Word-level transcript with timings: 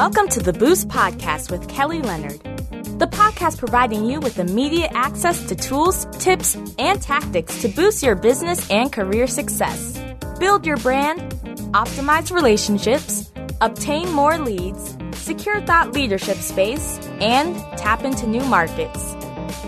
Welcome 0.00 0.28
to 0.28 0.40
the 0.40 0.54
Boost 0.54 0.88
Podcast 0.88 1.50
with 1.50 1.68
Kelly 1.68 2.00
Leonard. 2.00 2.40
The 2.98 3.06
podcast 3.06 3.58
providing 3.58 4.06
you 4.06 4.18
with 4.18 4.38
immediate 4.38 4.92
access 4.94 5.46
to 5.48 5.54
tools, 5.54 6.06
tips, 6.12 6.56
and 6.78 7.02
tactics 7.02 7.60
to 7.60 7.68
boost 7.68 8.02
your 8.02 8.14
business 8.14 8.70
and 8.70 8.90
career 8.90 9.26
success. 9.26 10.02
Build 10.38 10.64
your 10.64 10.78
brand, 10.78 11.20
optimize 11.74 12.34
relationships, 12.34 13.30
obtain 13.60 14.10
more 14.10 14.38
leads, 14.38 14.96
secure 15.12 15.60
thought 15.66 15.92
leadership 15.92 16.38
space, 16.38 16.98
and 17.20 17.54
tap 17.76 18.02
into 18.02 18.26
new 18.26 18.42
markets. 18.46 19.14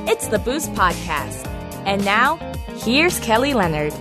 It's 0.08 0.28
the 0.28 0.38
Boost 0.38 0.72
Podcast. 0.72 1.46
And 1.84 2.02
now, 2.06 2.36
here's 2.78 3.20
Kelly 3.20 3.52
Leonard. 3.52 3.92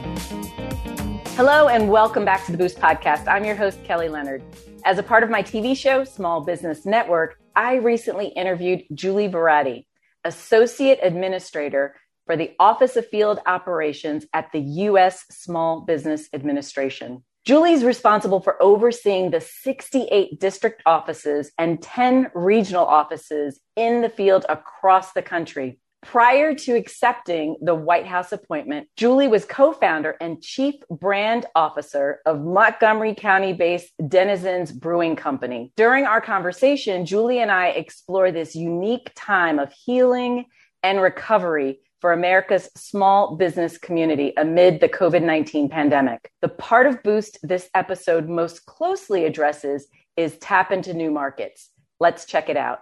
Hello, 1.35 1.67
and 1.67 1.89
welcome 1.89 2.23
back 2.23 2.45
to 2.45 2.53
the 2.53 2.57
Boost 2.57 2.77
Podcast. 2.77 3.27
I'm 3.27 3.43
your 3.43 3.55
host, 3.55 3.83
Kelly 3.83 4.07
Leonard. 4.07 4.41
As 4.83 4.97
a 4.97 5.03
part 5.03 5.23
of 5.23 5.29
my 5.29 5.43
TV 5.43 5.77
show, 5.77 6.03
Small 6.03 6.41
Business 6.41 6.85
Network, 6.85 7.37
I 7.55 7.75
recently 7.75 8.27
interviewed 8.27 8.83
Julie 8.93 9.29
Verratti, 9.29 9.85
Associate 10.23 10.97
Administrator 11.03 11.95
for 12.25 12.35
the 12.35 12.53
Office 12.59 12.95
of 12.95 13.07
Field 13.07 13.39
Operations 13.45 14.25
at 14.33 14.51
the 14.51 14.59
U.S. 14.59 15.25
Small 15.29 15.81
Business 15.81 16.29
Administration. 16.33 17.23
Julie's 17.45 17.83
responsible 17.83 18.39
for 18.39 18.61
overseeing 18.61 19.31
the 19.31 19.41
68 19.41 20.39
district 20.39 20.81
offices 20.85 21.51
and 21.57 21.81
10 21.81 22.31
regional 22.33 22.85
offices 22.85 23.59
in 23.75 24.01
the 24.01 24.09
field 24.09 24.45
across 24.47 25.13
the 25.13 25.23
country. 25.23 25.79
Prior 26.01 26.55
to 26.55 26.75
accepting 26.75 27.57
the 27.61 27.75
White 27.75 28.07
House 28.07 28.31
appointment, 28.31 28.87
Julie 28.97 29.27
was 29.27 29.45
co 29.45 29.71
founder 29.71 30.17
and 30.19 30.41
chief 30.41 30.75
brand 30.89 31.45
officer 31.55 32.21
of 32.25 32.41
Montgomery 32.41 33.13
County 33.13 33.53
based 33.53 33.93
Denizens 34.07 34.71
Brewing 34.71 35.15
Company. 35.15 35.71
During 35.77 36.05
our 36.05 36.19
conversation, 36.19 37.05
Julie 37.05 37.39
and 37.39 37.51
I 37.51 37.67
explore 37.67 38.31
this 38.31 38.55
unique 38.55 39.11
time 39.15 39.59
of 39.59 39.71
healing 39.71 40.45
and 40.81 40.99
recovery 40.99 41.79
for 42.01 42.13
America's 42.13 42.67
small 42.75 43.35
business 43.35 43.77
community 43.77 44.33
amid 44.37 44.79
the 44.79 44.89
COVID 44.89 45.21
19 45.21 45.69
pandemic. 45.69 46.31
The 46.41 46.49
part 46.49 46.87
of 46.87 47.03
Boost 47.03 47.37
this 47.43 47.69
episode 47.75 48.27
most 48.27 48.65
closely 48.65 49.25
addresses 49.25 49.87
is 50.17 50.37
tap 50.39 50.71
into 50.71 50.95
new 50.95 51.11
markets. 51.11 51.69
Let's 51.99 52.25
check 52.25 52.49
it 52.49 52.57
out. 52.57 52.79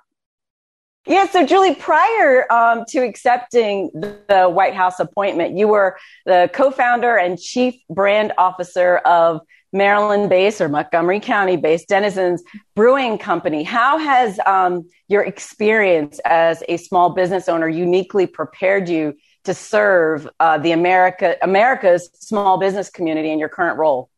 Yeah, 1.05 1.27
so 1.27 1.45
Julie, 1.45 1.75
prior 1.75 2.51
um, 2.51 2.83
to 2.89 2.99
accepting 2.99 3.89
the 3.93 4.49
White 4.51 4.75
House 4.75 4.99
appointment, 4.99 5.57
you 5.57 5.67
were 5.67 5.97
the 6.25 6.49
co 6.53 6.71
founder 6.71 7.15
and 7.17 7.39
chief 7.39 7.75
brand 7.89 8.33
officer 8.37 8.97
of 8.97 9.41
Maryland 9.71 10.29
based 10.29 10.61
or 10.61 10.67
Montgomery 10.69 11.19
County 11.19 11.55
based 11.55 11.87
Denizens 11.87 12.43
Brewing 12.75 13.17
Company. 13.17 13.63
How 13.63 13.97
has 13.97 14.39
um, 14.45 14.89
your 15.07 15.23
experience 15.23 16.19
as 16.25 16.63
a 16.67 16.77
small 16.77 17.11
business 17.11 17.47
owner 17.47 17.67
uniquely 17.67 18.27
prepared 18.27 18.89
you 18.89 19.15
to 19.45 19.53
serve 19.53 20.27
uh, 20.39 20.57
the 20.57 20.71
America 20.71 21.37
America's 21.41 22.09
small 22.13 22.57
business 22.57 22.89
community 22.89 23.31
in 23.31 23.39
your 23.39 23.49
current 23.49 23.77
role? 23.77 24.09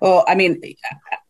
Well, 0.00 0.24
I 0.26 0.34
mean, 0.34 0.60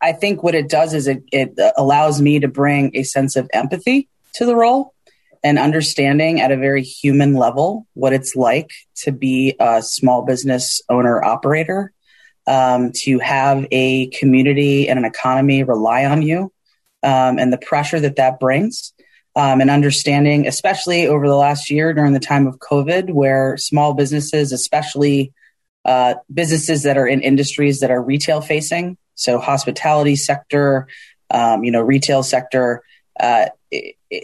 I 0.01 0.13
think 0.13 0.43
what 0.43 0.55
it 0.55 0.71
does 0.71 0.95
is 0.95 1.07
it, 1.07 1.23
it 1.31 1.59
allows 1.77 2.23
me 2.23 2.41
to 2.41 2.49
bring 2.49 2.91
a 2.95 3.03
sense 3.03 3.37
of 3.37 3.51
empathy 3.53 4.09
to 4.35 4.47
the 4.47 4.57
role 4.57 4.95
and 5.43 5.59
understanding 5.59 6.41
at 6.41 6.53
a 6.53 6.57
very 6.57 6.83
human 6.83 7.35
level 7.35 7.87
what 7.95 8.13
it's 8.13 8.37
like 8.37 8.71
to 8.95 9.13
be 9.13 9.57
a 9.59 9.83
small 9.83 10.23
business 10.23 10.81
owner 10.89 11.23
operator, 11.23 11.93
um, 12.47 12.93
to 12.95 13.19
have 13.19 13.67
a 13.71 14.07
community 14.09 14.89
and 14.89 14.99
an 14.99 15.05
economy 15.05 15.63
rely 15.65 16.05
on 16.05 16.23
you, 16.23 16.53
um, 17.03 17.39
and 17.39 17.53
the 17.53 17.59
pressure 17.59 18.01
that 18.01 18.17
that 18.17 18.39
brings. 18.39 18.93
Um, 19.35 19.63
and 19.63 19.71
understanding, 19.71 20.47
especially 20.47 21.07
over 21.07 21.27
the 21.27 21.35
last 21.35 21.71
year 21.71 21.95
during 21.95 22.13
the 22.13 22.21
time 22.21 22.47
of 22.47 22.59
COVID, 22.59 23.13
where 23.13 23.57
small 23.57 23.95
businesses, 23.95 24.53
especially 24.53 25.33
uh, 25.87 26.17
businesses 26.33 26.83
that 26.83 26.99
are 26.99 27.07
in 27.07 27.23
industries 27.23 27.81
that 27.81 27.91
are 27.91 28.03
retail 28.03 28.43
facing, 28.43 28.99
so 29.15 29.39
hospitality 29.39 30.17
sector, 30.17 30.87
um, 31.31 31.65
you 31.65 31.71
know, 31.71 31.81
retail 31.81 32.23
sector, 32.23 32.83
uh, 33.19 33.47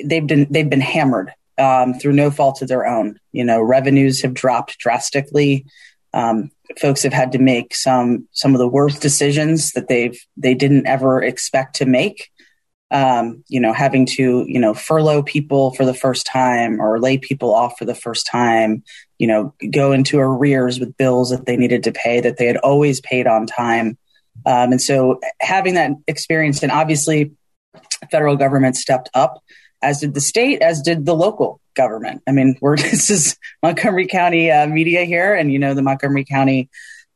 they've 0.04 0.26
been 0.26 0.46
they've 0.50 0.68
been 0.68 0.80
hammered 0.80 1.32
um, 1.58 1.94
through 1.94 2.12
no 2.12 2.30
fault 2.30 2.62
of 2.62 2.68
their 2.68 2.86
own. 2.86 3.18
You 3.32 3.44
know, 3.44 3.60
revenues 3.60 4.22
have 4.22 4.34
dropped 4.34 4.78
drastically. 4.78 5.66
Um, 6.14 6.50
folks 6.80 7.02
have 7.02 7.12
had 7.12 7.32
to 7.32 7.38
make 7.38 7.74
some 7.74 8.28
some 8.32 8.54
of 8.54 8.58
the 8.58 8.68
worst 8.68 9.02
decisions 9.02 9.72
that 9.72 9.88
they've 9.88 10.18
they 10.36 10.54
didn't 10.54 10.86
ever 10.86 11.22
expect 11.22 11.76
to 11.76 11.86
make. 11.86 12.30
Um, 12.90 13.44
you 13.48 13.60
know, 13.60 13.74
having 13.74 14.06
to 14.06 14.44
you 14.46 14.58
know 14.58 14.72
furlough 14.74 15.22
people 15.22 15.74
for 15.74 15.84
the 15.84 15.94
first 15.94 16.26
time 16.26 16.80
or 16.80 17.00
lay 17.00 17.18
people 17.18 17.54
off 17.54 17.78
for 17.78 17.84
the 17.84 17.94
first 17.94 18.26
time. 18.26 18.82
You 19.18 19.26
know, 19.26 19.54
go 19.70 19.92
into 19.92 20.18
arrears 20.18 20.78
with 20.78 20.96
bills 20.96 21.30
that 21.30 21.46
they 21.46 21.56
needed 21.56 21.84
to 21.84 21.92
pay 21.92 22.20
that 22.20 22.36
they 22.36 22.46
had 22.46 22.56
always 22.58 23.00
paid 23.00 23.26
on 23.26 23.46
time. 23.46 23.98
Um, 24.46 24.72
and 24.72 24.80
so 24.80 25.18
having 25.40 25.74
that 25.74 25.90
experience 26.06 26.62
and 26.62 26.70
obviously 26.70 27.32
federal 28.10 28.36
government 28.36 28.76
stepped 28.76 29.10
up, 29.14 29.42
as 29.82 30.00
did 30.00 30.14
the 30.14 30.20
state, 30.20 30.62
as 30.62 30.82
did 30.82 31.06
the 31.06 31.14
local 31.14 31.60
government. 31.74 32.22
I 32.26 32.32
mean, 32.32 32.56
we're 32.60 32.76
this 32.76 33.10
is 33.10 33.36
Montgomery 33.62 34.06
County 34.06 34.50
uh, 34.50 34.66
media 34.66 35.04
here, 35.04 35.34
and 35.34 35.52
you 35.52 35.58
know 35.58 35.74
the 35.74 35.82
Montgomery 35.82 36.24
County 36.24 36.68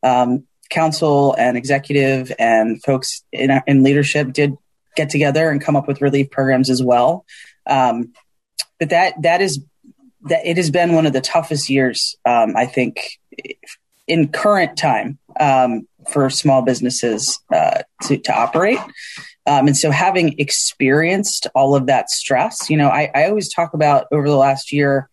um, 0.03 0.45
council 0.71 1.35
and 1.35 1.57
executive 1.57 2.33
and 2.39 2.83
folks 2.83 3.23
in, 3.31 3.51
in, 3.67 3.83
leadership 3.83 4.33
did 4.33 4.57
get 4.97 5.11
together 5.11 5.51
and 5.51 5.61
come 5.61 5.77
up 5.77 5.87
with 5.87 6.01
relief 6.01 6.31
programs 6.31 6.71
as 6.71 6.83
well. 6.83 7.27
Um, 7.67 8.13
but 8.81 8.91
that 8.91 9.21
that 9.23 9.41
is 9.41 9.61
that 10.23 10.47
it 10.47 10.57
has 10.57 10.71
been 10.71 10.95
one 10.95 11.07
of 11.07 11.13
the 11.13 11.21
toughest 11.21 11.69
years, 11.69 12.17
um, 12.25 12.57
I 12.57 12.67
think, 12.67 13.21
in 14.07 14.29
current 14.29 14.77
time 14.77 15.19
um, 15.39 15.87
for 16.11 16.31
small 16.31 16.63
businesses 16.63 17.39
uh, 17.53 17.83
to, 18.03 18.19
to 18.19 18.33
operate. 18.33 18.79
Um, 19.47 19.67
and 19.67 19.77
so 19.77 19.91
having 19.91 20.39
experienced 20.39 21.49
all 21.55 21.75
of 21.75 21.87
that 21.87 22.11
stress, 22.11 22.71
you 22.71 22.77
know, 22.77 22.89
I, 22.89 23.11
I 23.15 23.29
always 23.29 23.53
talk 23.53 23.75
about 23.75 24.07
over 24.13 24.29
the 24.29 24.37
last 24.37 24.73
year, 24.73 25.09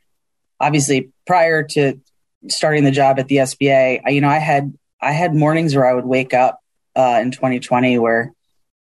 obviously 0.59 1.11
prior 1.25 1.63
to 1.63 1.99
starting 2.47 2.83
the 2.83 2.91
job 2.91 3.17
at 3.19 3.27
the 3.27 3.37
SBA, 3.37 4.01
I, 4.05 4.09
you 4.09 4.21
know, 4.21 4.29
I 4.29 4.37
had, 4.37 4.73
I 5.01 5.13
had 5.13 5.33
mornings 5.33 5.75
where 5.75 5.87
I 5.87 5.93
would 5.93 6.05
wake 6.05 6.33
up 6.33 6.59
uh, 6.95 7.19
in 7.21 7.31
2020 7.31 7.97
where 7.97 8.31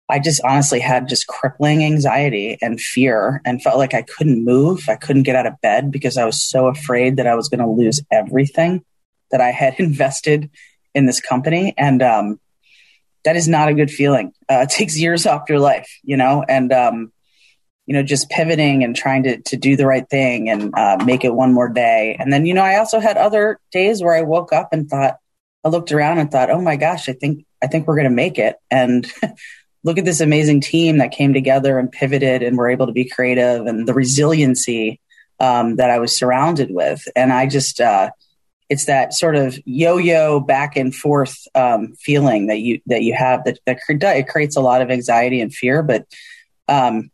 I 0.09 0.19
just 0.19 0.43
honestly 0.45 0.81
had 0.81 1.09
just 1.09 1.27
crippling 1.27 1.83
anxiety 1.83 2.59
and 2.61 2.79
fear 2.79 3.41
and 3.47 3.63
felt 3.63 3.79
like 3.79 3.95
I 3.95 4.03
couldn't 4.03 4.45
move. 4.45 4.87
I 4.89 4.97
couldn't 4.97 5.23
get 5.23 5.37
out 5.37 5.47
of 5.47 5.61
bed 5.63 5.91
because 5.91 6.19
I 6.19 6.27
was 6.27 6.43
so 6.43 6.67
afraid 6.67 7.17
that 7.17 7.27
I 7.27 7.35
was 7.35 7.49
going 7.49 7.61
to 7.61 7.67
lose 7.67 8.03
everything 8.11 8.85
that 9.31 9.41
I 9.41 9.51
had 9.51 9.75
invested 9.79 10.51
in 10.95 11.07
this 11.07 11.21
company. 11.21 11.73
And, 11.79 12.03
um, 12.03 12.41
that 13.25 13.37
is 13.37 13.49
not 13.49 13.69
a 13.69 13.75
good 13.75 13.91
feeling. 13.91 14.33
Uh, 14.51 14.61
it 14.63 14.71
takes 14.71 14.99
years 14.99 15.27
off 15.27 15.49
your 15.49 15.61
life, 15.61 15.89
you 16.03 16.17
know, 16.17 16.45
and, 16.49 16.73
um, 16.73 17.13
you 17.87 17.95
know, 17.95 18.03
just 18.03 18.31
pivoting 18.31 18.85
and 18.85 18.95
trying 18.95 19.25
to, 19.25 19.41
to 19.43 19.57
do 19.57 19.77
the 19.77 19.87
right 19.87 20.09
thing 20.09 20.49
and 20.49 20.73
uh, 20.77 20.99
make 21.05 21.25
it 21.25 21.35
one 21.35 21.53
more 21.53 21.69
day. 21.69 22.17
And 22.19 22.33
then, 22.33 22.47
you 22.47 22.55
know, 22.55 22.63
I 22.63 22.77
also 22.77 23.01
had 23.01 23.17
other 23.17 23.59
days 23.73 24.03
where 24.03 24.15
I 24.15 24.23
woke 24.23 24.53
up 24.53 24.69
and 24.73 24.89
thought, 24.89 25.17
I 25.65 25.69
looked 25.69 25.93
around 25.93 26.19
and 26.19 26.31
thought, 26.31 26.51
oh 26.51 26.61
my 26.61 26.77
gosh, 26.77 27.09
I 27.09 27.13
think, 27.13 27.45
I 27.63 27.67
think 27.67 27.87
we're 27.87 27.97
going 27.97 28.09
to 28.09 28.11
make 28.11 28.39
it. 28.39 28.57
And 28.71 29.11
look 29.85 29.99
at 29.99 30.05
this 30.05 30.21
amazing 30.21 30.61
team 30.61 30.99
that 30.99 31.11
came 31.11 31.35
together 31.35 31.79
and 31.79 31.91
pivoted 31.91 32.43
and 32.43 32.57
were 32.57 32.71
able 32.71 32.87
to 32.87 32.93
be 32.93 33.09
creative 33.09 33.67
and 33.67 33.87
the 33.87 33.95
resiliency 33.95 35.01
um, 35.41 35.77
that 35.77 35.91
I 35.91 35.99
was 35.99 36.17
surrounded 36.17 36.71
with. 36.71 37.03
And 37.17 37.33
I 37.33 37.47
just, 37.47 37.81
uh, 37.81 38.11
it's 38.69 38.87
that 38.87 39.13
sort 39.13 39.37
of 39.37 39.59
yo-yo 39.65 40.41
back 40.41 40.77
and 40.77 40.95
forth 40.95 41.37
um, 41.55 41.95
feeling 41.99 42.47
that 42.47 42.59
you 42.59 42.81
that 42.87 43.03
you 43.03 43.15
have 43.15 43.45
that, 43.45 43.59
that 43.67 43.79
it 43.89 44.29
creates 44.29 44.57
a 44.57 44.61
lot 44.61 44.83
of 44.83 44.91
anxiety 44.91 45.41
and 45.41 45.53
fear. 45.53 45.83
But 45.83 46.07
um, 46.69 47.11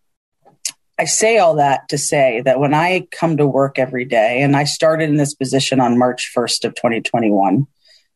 I 0.99 1.05
say 1.05 1.39
all 1.39 1.57
that 1.57 1.89
to 1.91 1.99
say 1.99 2.43
that 2.45 2.59
when 2.59 2.75
I 2.75 3.07
come 3.13 3.37
to 3.37 3.47
work 3.47 3.79
every 3.79 4.05
day, 4.05 4.43
and 4.43 4.57
I 4.57 4.65
started 4.65 5.09
in 5.09 5.17
this 5.17 5.35
position 5.35 5.81
on 5.81 5.99
March 5.99 6.33
1st 6.37 6.65
of 6.65 6.75
2021, 6.75 7.67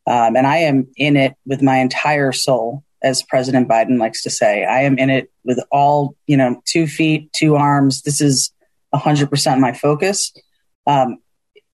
um, 0.06 0.36
and 0.36 0.46
I 0.46 0.58
am 0.58 0.88
in 0.96 1.16
it 1.16 1.34
with 1.46 1.62
my 1.62 1.76
entire 1.76 2.32
soul, 2.32 2.82
as 3.00 3.22
President 3.22 3.68
Biden 3.68 3.98
likes 3.98 4.22
to 4.24 4.30
say. 4.30 4.64
I 4.64 4.82
am 4.82 4.98
in 4.98 5.10
it 5.10 5.30
with 5.44 5.62
all, 5.70 6.16
you 6.26 6.36
know, 6.36 6.60
two 6.64 6.88
feet, 6.88 7.32
two 7.32 7.54
arms. 7.54 8.02
This 8.02 8.20
is 8.20 8.52
100% 8.92 9.60
my 9.60 9.72
focus. 9.72 10.32
Um, 10.86 11.18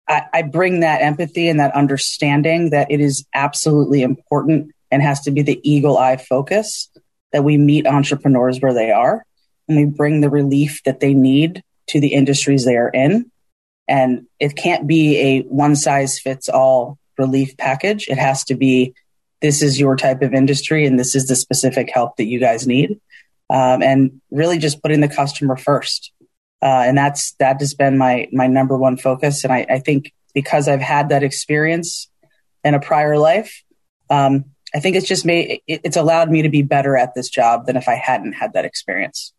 I, 0.10 0.24
I 0.34 0.42
bring 0.42 0.80
that 0.82 1.02
empathy 1.02 1.48
and 1.48 1.60
that 1.60 1.76
understanding 1.76 2.70
that 2.70 2.90
it 2.92 3.00
is 3.02 3.26
absolutely 3.34 4.02
important 4.02 4.72
and 4.92 5.02
has 5.02 5.22
to 5.22 5.32
be 5.32 5.42
the 5.42 5.60
eagle 5.70 5.98
eye 5.98 6.18
focus 6.18 6.90
that 7.34 7.44
we 7.44 7.58
meet 7.58 7.86
entrepreneurs 7.86 8.60
where 8.62 8.74
they 8.74 8.92
are 8.92 9.26
and 9.68 9.78
we 9.78 9.86
bring 9.86 10.22
the 10.22 10.30
relief 10.30 10.82
that 10.86 11.02
they 11.02 11.14
need 11.14 11.62
to 11.88 12.00
the 12.00 12.14
industries 12.14 12.64
they 12.64 12.78
are 12.78 12.90
in. 12.90 13.30
And 13.88 14.28
it 14.40 14.56
can't 14.56 14.88
be 14.88 15.18
a 15.18 15.42
one 15.44 15.76
size 15.76 16.20
fits 16.20 16.48
all 16.50 16.98
relief 17.18 17.58
package. 17.58 18.08
It 18.08 18.18
has 18.18 18.44
to 18.46 18.56
be 18.56 18.94
this 19.42 19.62
is 19.62 19.80
your 19.80 19.96
type 19.96 20.22
of 20.22 20.34
industry 20.34 20.86
and 20.86 21.00
this 21.00 21.16
is 21.16 21.28
the 21.28 21.36
specific 21.36 21.90
help 21.94 22.18
that 22.18 22.26
you 22.26 22.40
guys 22.40 22.66
need. 22.66 23.00
um, 23.50 23.82
and 23.82 24.22
really 24.32 24.58
just 24.58 24.82
putting 24.82 25.02
the 25.02 25.08
customer 25.08 25.56
first. 25.56 26.12
Uh, 26.62 26.84
and 26.86 26.98
that's 26.98 27.34
that 27.34 27.60
has 27.60 27.74
been 27.74 27.98
my 27.98 28.28
my 28.32 28.48
number 28.48 28.78
one 28.78 28.98
focus. 28.98 29.44
And 29.44 29.54
I, 29.54 29.66
I 29.70 29.80
think 29.80 30.14
because 30.34 30.68
I've 30.68 30.82
had 30.82 31.10
that 31.10 31.24
experience 31.24 32.10
in 32.64 32.74
a 32.74 32.80
prior 32.80 33.18
life, 33.18 33.64
um, 34.10 34.46
I 34.74 34.80
think 34.80 34.96
it's 34.96 35.08
just 35.08 35.26
made 35.26 35.62
it, 35.68 35.82
it's 35.84 35.98
allowed 35.98 36.30
me 36.30 36.42
to 36.42 36.50
be 36.50 36.62
better 36.62 36.98
at 36.98 37.14
this 37.14 37.30
job 37.30 37.66
than 37.66 37.78
if 37.78 37.88
I 37.88 37.96
hadn't 37.96 38.34
had 38.34 38.54
that 38.54 38.66
experience. 38.66 39.34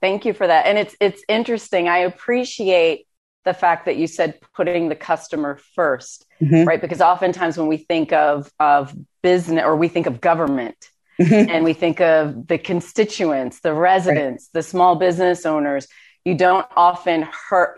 Thank 0.00 0.24
you 0.24 0.32
for 0.32 0.46
that. 0.46 0.66
And 0.66 0.78
it's 0.78 0.96
it's 1.00 1.22
interesting. 1.28 1.88
I 1.88 1.98
appreciate 1.98 3.06
the 3.44 3.54
fact 3.54 3.86
that 3.86 3.96
you 3.96 4.06
said 4.06 4.38
putting 4.54 4.88
the 4.88 4.94
customer 4.94 5.58
1st 5.76 6.24
mm-hmm. 6.40 6.64
right? 6.64 6.80
Because 6.80 7.00
oftentimes 7.00 7.56
when 7.56 7.66
we 7.66 7.76
think 7.76 8.12
of 8.12 8.50
of 8.58 8.94
business 9.22 9.64
or 9.64 9.76
we 9.76 9.88
think 9.88 10.06
of 10.06 10.20
government. 10.20 10.76
And 11.18 11.64
we 11.64 11.72
think 11.72 12.00
of 12.00 12.46
the 12.46 12.58
constituents, 12.58 13.60
the 13.60 13.74
residents, 13.74 14.48
right. 14.54 14.60
the 14.60 14.62
small 14.62 14.96
business 14.96 15.44
owners, 15.44 15.88
you 16.24 16.34
don't 16.34 16.66
often 16.76 17.28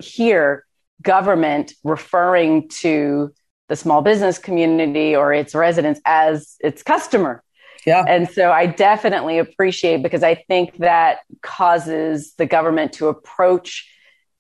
hear 0.00 0.64
government 1.02 1.72
referring 1.82 2.68
to 2.68 3.32
the 3.68 3.76
small 3.76 4.02
business 4.02 4.38
community 4.38 5.14
or 5.14 5.32
its 5.32 5.54
residents 5.54 6.00
as 6.04 6.56
its 6.60 6.82
customer. 6.82 7.42
Yeah. 7.86 8.04
And 8.06 8.28
so 8.28 8.50
I 8.50 8.66
definitely 8.66 9.38
appreciate 9.38 10.02
because 10.02 10.22
I 10.22 10.34
think 10.34 10.76
that 10.78 11.20
causes 11.40 12.34
the 12.36 12.46
government 12.46 12.92
to 12.94 13.08
approach 13.08 13.88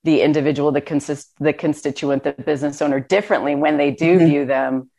the 0.04 0.22
individual, 0.22 0.72
the 0.72 0.80
consist, 0.80 1.32
the 1.38 1.52
constituent, 1.52 2.24
the 2.24 2.32
business 2.32 2.82
owner 2.82 3.00
differently 3.00 3.54
when 3.54 3.76
they 3.76 3.90
do 3.90 4.16
mm-hmm. 4.16 4.26
view 4.26 4.44
them 4.46 4.90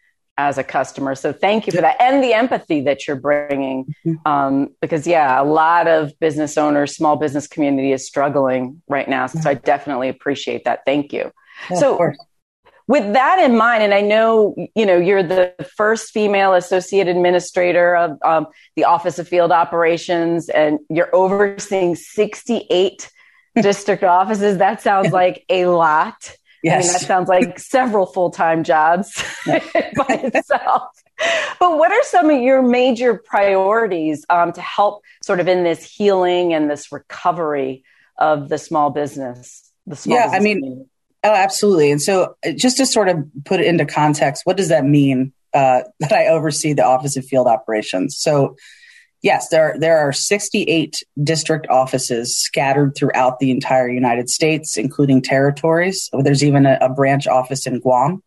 as 0.48 0.58
a 0.58 0.64
customer. 0.64 1.16
So 1.16 1.32
thank 1.32 1.68
you 1.68 1.74
for 1.74 1.82
that 1.82 1.98
and 2.00 2.24
the 2.24 2.34
empathy 2.34 2.82
that 2.82 3.08
you're 3.08 3.16
bringing. 3.16 3.94
Mm-hmm. 4.06 4.28
Um, 4.28 4.76
because 4.82 5.06
yeah, 5.06 5.42
a 5.42 5.44
lot 5.44 5.88
of 5.88 6.18
business 6.20 6.58
owners, 6.58 6.96
small 6.96 7.16
business 7.16 7.48
community 7.48 7.92
is 7.92 8.06
struggling 8.06 8.82
right 8.88 9.08
now. 9.08 9.28
So 9.28 9.50
I 9.50 9.54
definitely 9.54 10.10
appreciate 10.10 10.66
that. 10.66 10.82
Thank 10.86 11.14
you. 11.14 11.32
Yeah, 11.70 11.78
so 11.78 12.12
with 12.88 13.14
that 13.14 13.40
in 13.40 13.56
mind, 13.56 13.84
and 13.84 13.94
I 13.94 14.02
know 14.02 14.56
you 14.76 14.86
know 14.86 14.98
you're 14.98 15.24
the 15.24 15.54
first 15.78 16.12
female 16.12 16.54
associate 16.54 17.08
administrator 17.08 17.96
of 17.96 18.18
um, 18.24 18.48
the 18.76 18.84
Office 18.84 19.20
of 19.20 19.28
Field 19.28 19.52
Operations, 19.52 20.50
and 20.50 20.80
you're 20.90 21.14
overseeing 21.16 21.96
68 21.96 23.10
district 23.62 24.04
offices. 24.04 24.58
That 24.58 24.82
sounds 24.82 25.14
like 25.14 25.46
a 25.50 25.68
lot. 25.68 26.36
Yes. 26.64 26.84
I 26.84 26.88
mean, 26.88 26.94
that 26.94 27.02
sounds 27.02 27.30
like 27.30 27.60
several 27.60 28.06
full 28.06 28.30
time 28.30 28.64
jobs 28.64 29.24
by 29.46 29.62
itself. 30.10 30.84
But 31.60 31.78
what 31.78 31.92
are 31.92 32.04
some 32.04 32.30
of 32.30 32.42
your 32.42 32.62
major 32.62 33.16
priorities 33.16 34.26
um, 34.30 34.54
to 34.54 34.62
help 34.62 35.04
sort 35.24 35.40
of 35.40 35.48
in 35.48 35.64
this 35.64 35.84
healing 35.84 36.54
and 36.54 36.70
this 36.70 36.92
recovery 36.92 37.84
of 38.18 38.50
the 38.50 38.58
small 38.58 38.90
business? 38.90 39.72
The 39.88 39.96
small 39.96 40.18
yeah, 40.18 40.30
I 40.32 40.40
mean, 40.40 40.62
community? 40.62 40.90
oh, 41.24 41.34
absolutely. 41.34 41.92
And 41.92 42.02
so, 42.02 42.36
uh, 42.46 42.52
just 42.52 42.78
to 42.78 42.86
sort 42.86 43.10
of 43.10 43.24
put 43.46 43.60
it 43.60 43.68
into 43.68 43.86
context, 43.86 44.46
what 44.46 44.58
does 44.58 44.70
that 44.70 44.86
mean 44.86 45.34
uh, 45.54 45.82
that 46.00 46.12
I 46.12 46.28
oversee 46.28 46.74
the 46.74 46.86
Office 46.86 47.18
of 47.18 47.26
Field 47.26 47.48
Operations? 47.48 48.18
So, 48.18 48.56
yes, 49.22 49.50
there 49.50 49.76
there 49.78 49.98
are 49.98 50.14
68 50.14 51.04
district 51.24 51.68
offices 51.70 52.38
scattered 52.38 52.96
throughout 52.96 53.40
the 53.40 53.52
entire 53.52 53.90
United 53.90 54.30
States, 54.30 54.78
including 54.78 55.22
territories. 55.22 56.10
There's 56.14 56.44
even 56.44 56.66
a, 56.66 56.78
a 56.82 56.90
branch 56.90 57.28
office 57.28 57.66
in 57.66 57.80
Guam, 57.80 58.24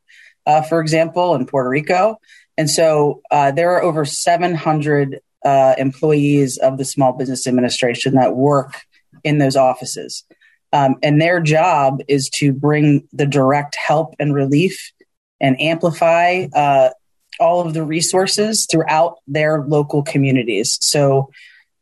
uh, 0.46 0.62
for 0.62 0.80
example, 0.80 1.34
in 1.34 1.46
Puerto 1.46 1.68
Rico. 1.68 2.18
And 2.56 2.70
so 2.70 3.20
uh, 3.30 3.50
there 3.50 3.72
are 3.72 3.82
over 3.82 4.04
700 4.04 5.20
uh, 5.44 5.74
employees 5.76 6.56
of 6.58 6.78
the 6.78 6.84
Small 6.84 7.12
Business 7.12 7.46
Administration 7.46 8.14
that 8.14 8.36
work 8.36 8.74
in 9.24 9.38
those 9.38 9.56
offices. 9.56 10.24
Um, 10.72 10.96
and 11.02 11.20
their 11.20 11.40
job 11.40 12.00
is 12.08 12.28
to 12.34 12.52
bring 12.52 13.06
the 13.12 13.26
direct 13.26 13.76
help 13.76 14.14
and 14.18 14.34
relief 14.34 14.92
and 15.40 15.60
amplify 15.60 16.46
uh, 16.54 16.90
all 17.40 17.66
of 17.66 17.74
the 17.74 17.84
resources 17.84 18.66
throughout 18.70 19.18
their 19.26 19.62
local 19.62 20.02
communities. 20.02 20.78
So 20.80 21.30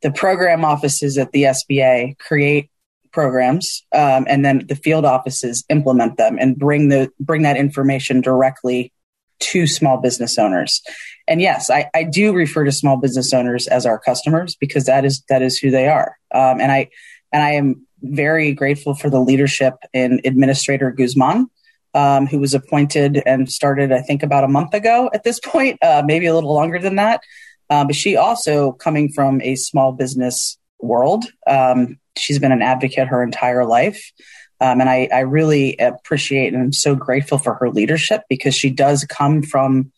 the 0.03 0.11
program 0.11 0.65
offices 0.65 1.19
at 1.19 1.33
the 1.33 1.45
SBA 1.45 2.19
create 2.19 2.71
programs, 3.13 3.85
um, 3.93 4.27
and 4.29 4.45
then 4.45 4.67
the 4.67 4.75
field 4.75 5.05
offices 5.05 5.65
implement 5.69 6.17
them 6.17 6.39
and 6.41 6.59
bring 6.59 6.89
the 6.89 7.11
bring 7.21 7.43
that 7.43 7.57
information 7.57 8.21
directly 8.21 8.93
to 9.41 9.67
small 9.67 9.99
business 9.99 10.39
owners. 10.39 10.83
And 11.29 11.41
yes, 11.41 11.71
I, 11.71 11.91
I 11.95 12.05
do 12.05 12.33
refer 12.33 12.65
to 12.65 12.73
small 12.73 12.97
business 12.97 13.33
owners 13.33 13.67
as 13.67 13.87
our 13.87 13.99
customers 13.99 14.57
because 14.57 14.85
that 14.85 15.05
is 15.05 15.23
that 15.29 15.43
is 15.43 15.59
who 15.59 15.71
they 15.71 15.89
are. 15.89 16.17
Um, 16.35 16.61
and 16.61 16.73
I 16.73 16.89
and 17.33 17.43
I 17.43 17.53
am 17.53 17.87
very 18.03 18.53
grateful 18.53 18.95
for 18.95 19.11
the 19.11 19.21
leadership 19.21 19.75
in 19.93 20.21
Administrator 20.25 20.91
Guzman, 20.91 21.49
um, 21.95 22.27
who 22.27 22.39
was 22.39 22.55
appointed 22.55 23.23
and 23.27 23.51
started, 23.51 23.93
I 23.93 24.01
think, 24.01 24.23
about 24.23 24.45
a 24.45 24.49
month 24.49 24.75
ago 24.75 25.11
at 25.13 25.25
this 25.25 25.41
point, 25.41 25.79
uh, 25.83 26.03
maybe 26.05 26.27
a 26.27 26.35
little 26.35 26.55
longer 26.55 26.79
than 26.79 26.97
that. 26.97 27.23
Um, 27.71 27.87
but 27.87 27.97
she 27.97 28.17
also, 28.17 28.73
coming 28.73 29.11
from 29.11 29.41
a 29.43 29.57
small 29.57 29.93
business 29.93 30.59
world, 30.81 31.25
um, 31.47 31.99
she's 32.17 32.39
been 32.39 32.53
an 32.53 32.63
advocate 32.63 33.09
her 33.09 33.23
entire 33.23 33.65
life. 33.65 34.13
Um, 34.61 34.81
and 34.81 34.89
I, 34.89 35.09
I, 35.13 35.21
really 35.21 35.77
appreciate 35.79 36.55
and 36.55 36.63
I'm 36.63 36.73
so 36.73 36.95
grateful 36.95 37.39
for 37.39 37.55
her 37.55 37.69
leadership 37.69 38.23
because 38.29 38.55
she 38.55 38.71
does 38.71 39.05
come 39.05 39.43
from 39.43 39.91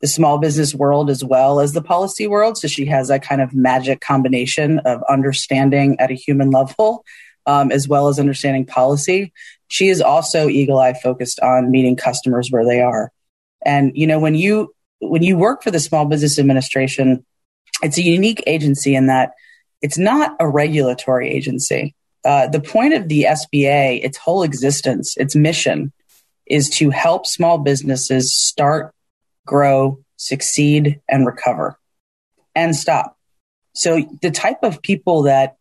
the 0.00 0.06
small 0.06 0.38
business 0.38 0.72
world 0.72 1.10
as 1.10 1.24
well 1.24 1.58
as 1.58 1.72
the 1.72 1.82
policy 1.82 2.28
world. 2.28 2.56
So 2.56 2.68
she 2.68 2.86
has 2.86 3.08
that 3.08 3.24
kind 3.24 3.40
of 3.40 3.54
magic 3.54 4.00
combination 4.00 4.78
of 4.80 5.02
understanding 5.08 5.98
at 5.98 6.12
a 6.12 6.14
human 6.14 6.50
level 6.50 7.04
um, 7.46 7.70
as 7.70 7.88
well 7.88 8.08
as 8.08 8.18
understanding 8.18 8.66
policy. 8.66 9.32
She 9.68 9.88
is 9.88 10.00
also 10.00 10.48
eagle 10.48 10.78
eye 10.78 10.94
focused 10.94 11.40
on 11.40 11.70
meeting 11.70 11.96
customers 11.96 12.50
where 12.50 12.64
they 12.64 12.80
are. 12.80 13.10
And 13.64 13.92
you 13.94 14.06
know, 14.06 14.18
when 14.18 14.34
you 14.34 14.74
when 15.00 15.22
you 15.22 15.36
work 15.36 15.62
for 15.62 15.70
the 15.70 15.80
Small 15.80 16.04
Business 16.06 16.38
Administration, 16.38 17.24
it's 17.82 17.98
a 17.98 18.02
unique 18.02 18.42
agency 18.46 18.94
in 18.94 19.06
that 19.06 19.32
it's 19.82 19.98
not 19.98 20.36
a 20.40 20.48
regulatory 20.48 21.30
agency. 21.30 21.94
Uh, 22.24 22.46
the 22.46 22.60
point 22.60 22.94
of 22.94 23.08
the 23.08 23.24
SBA, 23.24 24.02
its 24.02 24.16
whole 24.16 24.42
existence, 24.42 25.14
its 25.18 25.36
mission, 25.36 25.92
is 26.46 26.70
to 26.70 26.90
help 26.90 27.26
small 27.26 27.58
businesses 27.58 28.34
start, 28.34 28.94
grow, 29.46 29.98
succeed, 30.16 31.00
and 31.08 31.26
recover, 31.26 31.78
and 32.54 32.74
stop. 32.74 33.18
So 33.74 34.08
the 34.22 34.30
type 34.30 34.62
of 34.62 34.80
people 34.80 35.22
that 35.22 35.56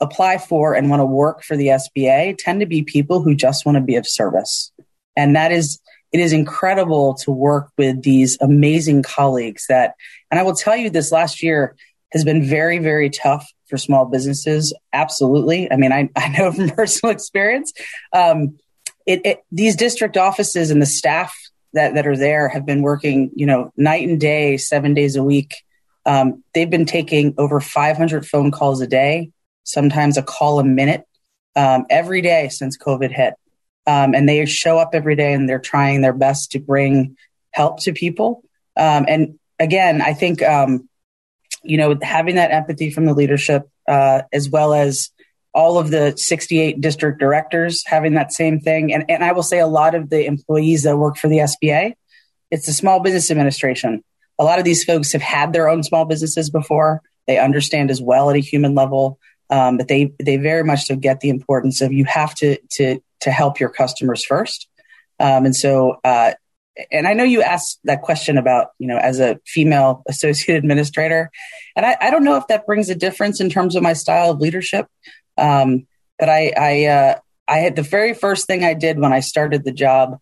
apply 0.00 0.38
for 0.38 0.74
and 0.74 0.90
want 0.90 1.00
to 1.00 1.06
work 1.06 1.42
for 1.42 1.56
the 1.56 1.68
SBA 1.68 2.36
tend 2.38 2.60
to 2.60 2.66
be 2.66 2.82
people 2.82 3.22
who 3.22 3.34
just 3.34 3.66
want 3.66 3.76
to 3.76 3.82
be 3.82 3.96
of 3.96 4.06
service. 4.06 4.72
And 5.16 5.34
that 5.34 5.50
is, 5.50 5.80
it 6.12 6.20
is 6.20 6.32
incredible 6.32 7.14
to 7.14 7.30
work 7.30 7.70
with 7.76 8.02
these 8.02 8.38
amazing 8.40 9.02
colleagues 9.02 9.66
that, 9.68 9.94
and 10.30 10.38
I 10.38 10.42
will 10.44 10.54
tell 10.54 10.76
you 10.76 10.90
this 10.90 11.10
last 11.10 11.42
year 11.42 11.76
has 12.12 12.24
been 12.24 12.44
very, 12.44 12.78
very 12.78 13.10
tough 13.10 13.46
for 13.66 13.76
small 13.76 14.06
businesses. 14.06 14.72
Absolutely. 14.92 15.70
I 15.70 15.76
mean, 15.76 15.92
I, 15.92 16.08
I 16.16 16.28
know 16.28 16.52
from 16.52 16.70
personal 16.70 17.12
experience. 17.12 17.72
Um, 18.12 18.58
it, 19.06 19.20
it, 19.24 19.44
these 19.50 19.74
district 19.74 20.16
offices 20.16 20.70
and 20.70 20.80
the 20.80 20.86
staff 20.86 21.34
that, 21.72 21.94
that 21.94 22.06
are 22.06 22.16
there 22.16 22.48
have 22.48 22.64
been 22.64 22.82
working, 22.82 23.30
you 23.34 23.46
know, 23.46 23.72
night 23.76 24.08
and 24.08 24.20
day, 24.20 24.56
seven 24.56 24.94
days 24.94 25.16
a 25.16 25.24
week. 25.24 25.54
Um, 26.06 26.44
they've 26.54 26.70
been 26.70 26.86
taking 26.86 27.34
over 27.36 27.60
500 27.60 28.26
phone 28.26 28.50
calls 28.50 28.80
a 28.80 28.86
day 28.86 29.30
sometimes 29.64 30.16
a 30.16 30.22
call 30.22 30.60
a 30.60 30.64
minute 30.64 31.04
um, 31.56 31.86
every 31.90 32.22
day 32.22 32.48
since 32.48 32.78
COVID 32.78 33.10
hit. 33.10 33.34
Um, 33.86 34.14
and 34.14 34.28
they 34.28 34.44
show 34.46 34.78
up 34.78 34.90
every 34.92 35.16
day 35.16 35.32
and 35.32 35.48
they're 35.48 35.58
trying 35.58 36.02
their 36.02 36.12
best 36.12 36.52
to 36.52 36.58
bring 36.58 37.16
help 37.52 37.80
to 37.80 37.92
people. 37.92 38.42
Um, 38.76 39.06
and 39.08 39.38
again, 39.58 40.02
I 40.02 40.14
think, 40.14 40.42
um, 40.42 40.88
you 41.62 41.78
know, 41.78 41.98
having 42.02 42.36
that 42.36 42.50
empathy 42.50 42.90
from 42.90 43.06
the 43.06 43.14
leadership, 43.14 43.68
uh, 43.88 44.22
as 44.32 44.50
well 44.50 44.74
as 44.74 45.10
all 45.54 45.78
of 45.78 45.90
the 45.90 46.14
68 46.16 46.80
district 46.80 47.18
directors 47.18 47.82
having 47.86 48.14
that 48.14 48.32
same 48.32 48.60
thing. 48.60 48.92
And, 48.92 49.04
and 49.08 49.24
I 49.24 49.32
will 49.32 49.42
say 49.42 49.58
a 49.58 49.66
lot 49.66 49.94
of 49.94 50.10
the 50.10 50.24
employees 50.26 50.82
that 50.82 50.96
work 50.96 51.16
for 51.16 51.28
the 51.28 51.38
SBA, 51.38 51.94
it's 52.50 52.66
the 52.66 52.72
Small 52.72 53.00
Business 53.00 53.30
Administration. 53.30 54.04
A 54.38 54.44
lot 54.44 54.58
of 54.58 54.64
these 54.64 54.84
folks 54.84 55.12
have 55.12 55.22
had 55.22 55.52
their 55.52 55.68
own 55.68 55.82
small 55.82 56.04
businesses 56.04 56.50
before. 56.50 57.02
They 57.26 57.38
understand 57.38 57.90
as 57.90 58.00
well 58.00 58.30
at 58.30 58.36
a 58.36 58.40
human 58.40 58.74
level 58.74 59.18
um, 59.50 59.76
but 59.76 59.88
they 59.88 60.12
they 60.18 60.36
very 60.36 60.64
much 60.64 60.84
so 60.84 60.96
get 60.96 61.20
the 61.20 61.30
importance 61.30 61.80
of 61.80 61.92
you 61.92 62.04
have 62.04 62.34
to 62.36 62.58
to 62.72 63.00
to 63.20 63.30
help 63.30 63.60
your 63.60 63.70
customers 63.70 64.24
first. 64.24 64.68
Um, 65.20 65.46
and 65.46 65.56
so, 65.56 65.96
uh, 66.04 66.32
and 66.92 67.08
I 67.08 67.12
know 67.12 67.24
you 67.24 67.42
asked 67.42 67.80
that 67.84 68.02
question 68.02 68.38
about 68.38 68.68
you 68.78 68.86
know 68.86 68.98
as 68.98 69.20
a 69.20 69.40
female 69.46 70.02
associate 70.08 70.56
administrator, 70.56 71.30
and 71.76 71.86
I, 71.86 71.96
I 72.00 72.10
don't 72.10 72.24
know 72.24 72.36
if 72.36 72.46
that 72.48 72.66
brings 72.66 72.90
a 72.90 72.94
difference 72.94 73.40
in 73.40 73.50
terms 73.50 73.74
of 73.74 73.82
my 73.82 73.94
style 73.94 74.30
of 74.30 74.40
leadership. 74.40 74.86
Um, 75.36 75.86
but 76.18 76.28
I 76.28 76.52
I 76.56 76.84
uh, 76.86 77.18
I 77.46 77.58
had 77.58 77.76
the 77.76 77.82
very 77.82 78.14
first 78.14 78.46
thing 78.46 78.64
I 78.64 78.74
did 78.74 78.98
when 78.98 79.12
I 79.12 79.20
started 79.20 79.64
the 79.64 79.72
job 79.72 80.18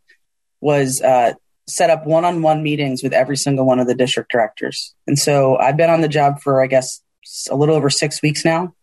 was 0.61 1.03
uh, 1.03 1.35
set 1.69 1.91
up 1.91 2.07
one-on-one 2.07 2.63
meetings 2.63 3.03
with 3.03 3.13
every 3.13 3.37
single 3.37 3.67
one 3.67 3.81
of 3.81 3.87
the 3.87 3.95
district 3.95 4.31
directors. 4.31 4.95
And 5.07 5.19
so 5.19 5.57
I've 5.57 5.77
been 5.77 5.91
on 5.91 6.01
the 6.01 6.09
job 6.09 6.41
for 6.41 6.63
I 6.63 6.67
guess 6.67 7.03
a 7.51 7.57
little 7.57 7.75
over 7.75 7.91
six 7.91 8.23
weeks 8.23 8.45
now. 8.45 8.76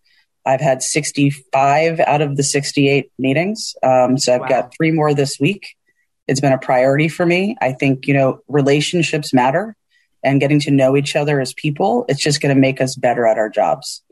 I've 0.46 0.62
had 0.62 0.84
65 0.84 2.00
out 2.00 2.22
of 2.22 2.36
the 2.36 2.44
68 2.44 3.12
meetings. 3.18 3.76
Um, 3.82 4.18
so 4.18 4.34
I've 4.34 4.42
wow. 4.42 4.48
got 4.48 4.74
three 4.76 4.92
more 4.92 5.14
this 5.14 5.40
week. 5.40 5.76
It's 6.28 6.42
been 6.42 6.54
a 6.54 6.58
priority 6.58 7.08
for 7.08 7.26
me. 7.26 7.58
I 7.62 7.74
think, 7.74 8.08
you 8.08 8.14
know, 8.14 8.40
relationships 8.48 9.34
matter 9.34 9.76
and 10.24 10.40
getting 10.40 10.60
to 10.62 10.72
know 10.72 10.96
each 10.96 11.16
other 11.16 11.40
as 11.40 11.54
people. 11.54 12.06
It's 12.08 12.22
just 12.22 12.42
going 12.42 12.54
to 12.54 12.60
make 12.60 12.82
us 12.82 12.96
better 12.96 13.26
at 13.26 13.38
our 13.38 13.50
jobs. 13.50 14.04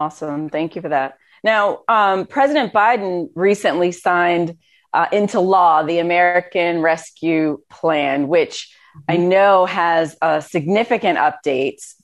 Awesome. 0.00 0.48
Thank 0.48 0.76
you 0.76 0.82
for 0.82 0.88
that. 0.88 1.18
Now, 1.44 1.82
um, 1.88 2.26
President 2.26 2.72
Biden 2.72 3.30
recently 3.34 3.92
signed 3.92 4.56
uh, 4.92 5.06
into 5.12 5.40
law 5.40 5.82
the 5.82 5.98
American 5.98 6.80
Rescue 6.80 7.60
Plan, 7.70 8.28
which 8.28 8.74
I 9.08 9.16
mm-hmm. 9.16 9.28
know 9.28 9.66
has 9.66 10.16
uh, 10.20 10.40
significant 10.40 11.18
updates, 11.18 11.94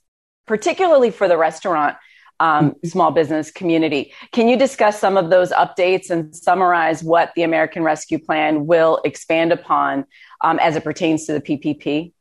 particularly 0.47 1.11
for 1.11 1.26
the 1.28 1.37
restaurant 1.37 1.97
um, 2.44 2.70
mm-hmm. 2.70 2.88
small 2.88 3.10
business 3.10 3.50
community. 3.50 4.12
Can 4.32 4.48
you 4.48 4.56
discuss 4.58 5.00
some 5.00 5.16
of 5.16 5.30
those 5.30 5.50
updates 5.50 6.10
and 6.10 6.36
summarize 6.36 7.02
what 7.02 7.32
the 7.36 7.42
American 7.42 7.82
Rescue 7.82 8.18
Plan 8.18 8.66
will 8.66 9.00
expand 9.04 9.50
upon 9.50 10.04
um, 10.42 10.58
as 10.58 10.76
it 10.76 10.84
pertains 10.84 11.24
to 11.26 11.32
the 11.32 11.40
PPP? 11.40 12.12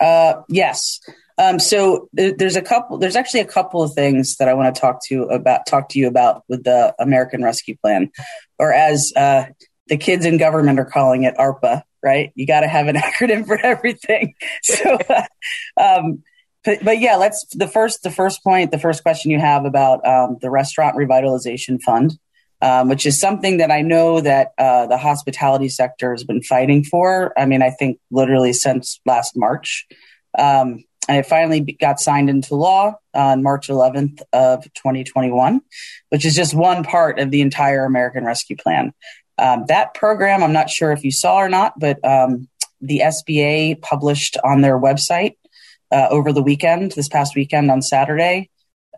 Uh, 0.00 0.42
yes. 0.48 0.98
Um, 1.38 1.60
so 1.60 2.08
th- 2.16 2.36
there's 2.38 2.56
a 2.56 2.62
couple. 2.62 2.98
There's 2.98 3.14
actually 3.14 3.40
a 3.40 3.46
couple 3.46 3.82
of 3.82 3.94
things 3.94 4.36
that 4.36 4.48
I 4.48 4.54
want 4.54 4.74
to 4.74 4.80
talk 4.80 5.04
to 5.06 5.22
about. 5.24 5.66
Talk 5.66 5.88
to 5.90 5.98
you 5.98 6.08
about 6.08 6.42
with 6.48 6.64
the 6.64 6.94
American 6.98 7.42
Rescue 7.42 7.76
Plan, 7.76 8.10
or 8.58 8.72
as 8.72 9.12
uh, 9.16 9.44
the 9.86 9.96
kids 9.96 10.26
in 10.26 10.38
government 10.38 10.78
are 10.80 10.84
calling 10.84 11.22
it, 11.22 11.36
ARPA. 11.36 11.82
Right? 12.02 12.32
You 12.34 12.46
got 12.46 12.60
to 12.60 12.68
have 12.68 12.88
an 12.88 12.96
acronym 12.96 13.46
for 13.46 13.58
everything. 13.58 14.34
So, 14.62 14.98
uh, 15.08 15.26
um, 15.80 16.22
but, 16.64 16.84
but 16.84 17.00
yeah, 17.00 17.16
let's 17.16 17.44
the 17.52 17.68
first 17.68 18.02
the 18.02 18.10
first 18.10 18.42
point, 18.42 18.70
the 18.70 18.78
first 18.78 19.02
question 19.02 19.30
you 19.30 19.40
have 19.40 19.64
about 19.64 20.06
um, 20.06 20.38
the 20.40 20.50
Restaurant 20.50 20.96
Revitalization 20.96 21.80
Fund. 21.80 22.18
Um, 22.60 22.88
which 22.88 23.06
is 23.06 23.18
something 23.18 23.56
that 23.56 23.72
I 23.72 23.82
know 23.82 24.20
that 24.20 24.52
uh, 24.56 24.86
the 24.86 24.96
hospitality 24.96 25.68
sector 25.68 26.12
has 26.12 26.22
been 26.22 26.42
fighting 26.42 26.84
for. 26.84 27.36
I 27.36 27.44
mean, 27.44 27.60
I 27.60 27.70
think 27.70 27.98
literally 28.12 28.52
since 28.52 29.00
last 29.04 29.36
March. 29.36 29.84
Um, 30.38 30.84
and 31.08 31.18
it 31.18 31.26
finally 31.26 31.60
got 31.60 31.98
signed 31.98 32.30
into 32.30 32.54
law 32.54 32.94
on 33.14 33.42
March 33.42 33.68
11th 33.68 34.22
of 34.32 34.62
2021, 34.74 35.60
which 36.10 36.24
is 36.24 36.36
just 36.36 36.54
one 36.54 36.84
part 36.84 37.18
of 37.18 37.30
the 37.32 37.40
entire 37.40 37.84
American 37.84 38.24
Rescue 38.24 38.56
Plan. 38.56 38.92
Um, 39.38 39.64
that 39.66 39.94
program, 39.94 40.44
I'm 40.44 40.52
not 40.52 40.70
sure 40.70 40.92
if 40.92 41.02
you 41.02 41.10
saw 41.10 41.38
or 41.38 41.48
not, 41.48 41.78
but 41.78 41.98
um, 42.04 42.48
the 42.80 43.02
SBA 43.04 43.80
published 43.82 44.36
on 44.44 44.60
their 44.60 44.78
website 44.78 45.34
uh, 45.92 46.08
over 46.10 46.32
the 46.32 46.42
weekend, 46.42 46.92
this 46.92 47.08
past 47.08 47.36
weekend 47.36 47.70
on 47.70 47.82
Saturday. 47.82 48.48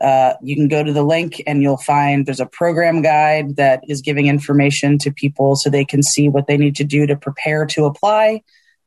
Uh, 0.01 0.35
you 0.43 0.57
can 0.57 0.69
go 0.69 0.83
to 0.83 0.93
the 0.93 1.05
link 1.05 1.41
and 1.47 1.63
you'll 1.63 1.77
find 1.77 2.27
there's 2.27 2.41
a 2.41 2.47
program 2.47 3.03
guide 3.03 3.57
that 3.57 3.81
is 3.89 4.01
giving 4.01 4.27
information 4.27 4.99
to 4.99 5.13
people 5.13 5.55
so 5.55 5.71
they 5.71 5.85
can 5.85 6.03
see 6.03 6.29
what 6.29 6.47
they 6.47 6.57
need 6.57 6.75
to 6.75 6.85
do 6.85 7.07
to 7.07 7.17
prepare 7.17 7.65
to 7.65 7.85
apply 7.85 8.41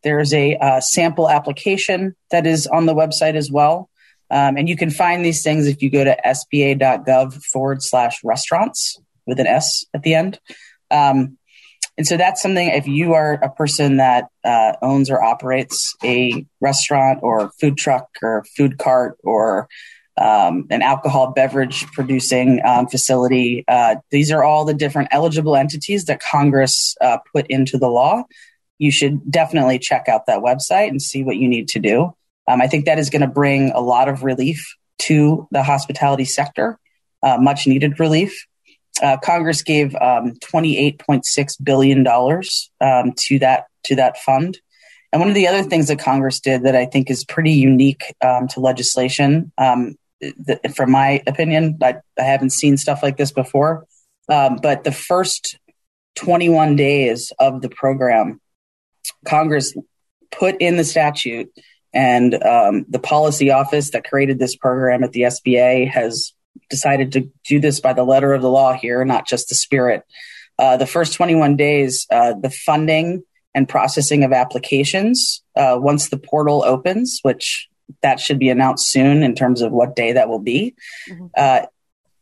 there's 0.04 0.34
a 0.34 0.56
uh, 0.58 0.80
sample 0.80 1.30
application 1.30 2.16
that 2.32 2.46
is 2.46 2.68
on 2.68 2.86
the 2.86 2.96
website 2.96 3.36
as 3.36 3.52
well. 3.52 3.90
Um, 4.30 4.58
and 4.58 4.68
you 4.68 4.76
can 4.76 4.90
find 4.90 5.24
these 5.24 5.42
things 5.42 5.68
if 5.68 5.82
you 5.82 5.90
go 5.90 6.04
to 6.04 6.18
sba.gov 6.26 7.44
forward 7.44 7.82
slash 7.82 8.20
restaurants 8.24 9.00
with 9.26 9.40
an 9.40 9.48
S 9.48 9.86
at 9.94 10.04
the 10.04 10.16
end. 10.16 10.40
Um, 10.92 11.38
and 11.98 12.08
so 12.08 12.18
that's 12.18 12.42
something 12.42 12.68
if 12.68 12.88
you 12.88 13.14
are 13.14 13.34
a 13.34 13.50
person 13.50 13.98
that 13.98 14.26
uh, 14.44 14.74
owns 14.82 15.10
or 15.10 15.22
operates 15.22 15.96
a 16.04 16.46
restaurant 16.62 17.20
or 17.24 17.52
food 17.60 17.78
truck 17.78 18.08
or 18.22 18.46
food 18.56 18.78
cart 18.78 19.18
or 19.24 19.68
um, 20.20 20.66
an 20.70 20.82
alcohol 20.82 21.32
beverage 21.32 21.86
producing 21.88 22.60
um, 22.66 22.88
facility, 22.88 23.64
uh, 23.68 23.96
these 24.10 24.32
are 24.32 24.44
all 24.44 24.66
the 24.66 24.74
different 24.74 25.10
eligible 25.12 25.56
entities 25.56 26.06
that 26.06 26.20
Congress 26.20 26.96
uh, 27.02 27.18
put 27.34 27.46
into 27.48 27.78
the 27.78 27.88
law 27.88 28.24
you 28.78 28.92
should 28.92 29.30
definitely 29.30 29.80
check 29.80 30.08
out 30.08 30.26
that 30.28 30.40
website 30.40 30.90
and 30.90 31.02
see 31.02 31.24
what 31.24 31.38
you 31.38 31.48
need 31.48 31.68
to 31.70 31.80
do. 31.80 32.14
Um, 32.48 32.62
I 32.62 32.68
think 32.68 32.86
that 32.86 33.00
is 33.00 33.10
going 33.10 33.22
to 33.22 33.28
bring 33.28 33.72
a 33.72 33.80
lot 33.82 34.08
of 34.08 34.24
relief 34.24 34.76
to 35.00 35.48
the 35.52 35.64
hospitality 35.64 36.26
sector, 36.26 36.80
uh, 37.24 37.38
much 37.40 37.68
needed 37.68 38.00
relief. 38.00 38.46
Uh, 39.02 39.18
Congress 39.18 39.62
gave 39.62 39.96
um, 39.96 40.34
$28.6 40.44 41.64
billion 41.64 42.08
um, 42.08 43.14
to 43.16 43.40
that 43.40 43.66
to 43.84 43.96
that 43.96 44.18
fund. 44.18 44.58
And 45.14 45.22
one 45.22 45.30
of 45.30 45.36
the 45.36 45.48
other 45.48 45.64
things 45.64 45.88
that 45.88 46.00
Congress 46.00 46.40
did 46.40 46.64
that 46.64 46.76
I 46.76 46.86
think 46.86 47.10
is 47.10 47.24
pretty 47.24 47.52
unique 47.52 48.14
um, 48.22 48.48
to 48.50 48.60
legislation, 48.60 49.52
um, 49.58 49.96
from 50.76 50.92
my 50.92 51.22
opinion, 51.28 51.78
I, 51.82 51.96
I, 52.20 52.24
haven't 52.24 52.50
seen 52.50 52.76
stuff 52.76 53.04
like 53.04 53.18
this 53.18 53.32
before. 53.32 53.86
Um, 54.30 54.58
but 54.62 54.84
the 54.84 54.92
first 54.92 55.58
21 56.16 56.76
days 56.76 57.32
of 57.40 57.62
the 57.62 57.70
program 57.70 58.42
Congress 59.26 59.74
put 60.32 60.56
in 60.60 60.78
the 60.78 60.84
statute, 60.84 61.52
and 61.94 62.34
um, 62.44 62.86
the 62.90 63.00
policy 63.00 63.52
office 63.52 63.92
that 63.92 64.08
created 64.08 64.40
this 64.40 64.56
program 64.56 65.04
at 65.04 65.14
the 65.14 65.22
SBA 65.22 65.90
has 65.90 66.34
decided 66.70 67.12
to 67.14 67.30
do 67.46 67.60
this 67.60 67.80
by 67.80 67.94
the 67.94 68.04
letter 68.04 68.34
of 68.34 68.42
the 68.42 68.50
law 68.50 68.74
here, 68.74 69.04
not 69.06 69.28
just 69.28 69.50
the 69.50 69.56
spirit. 69.56 70.04
Uh, 70.60 70.78
the 70.78 70.88
first 70.88 71.14
21 71.14 71.56
days, 71.56 72.08
uh, 72.12 72.34
the 72.34 72.50
funding 72.50 73.24
and 73.54 73.70
processing 73.70 74.24
of 74.24 74.34
applications, 74.34 75.44
uh, 75.56 75.78
once 75.80 76.10
the 76.10 76.18
portal 76.18 76.64
opens, 76.64 77.20
which 77.22 77.68
that 78.02 78.20
should 78.20 78.40
be 78.40 78.50
announced 78.50 78.90
soon 78.90 79.24
in 79.24 79.36
terms 79.36 79.62
of 79.62 79.72
what 79.72 79.96
day 79.96 80.14
that 80.14 80.30
will 80.30 80.40
be, 80.40 80.76
mm-hmm. 81.10 81.28
Uh, 81.36 81.62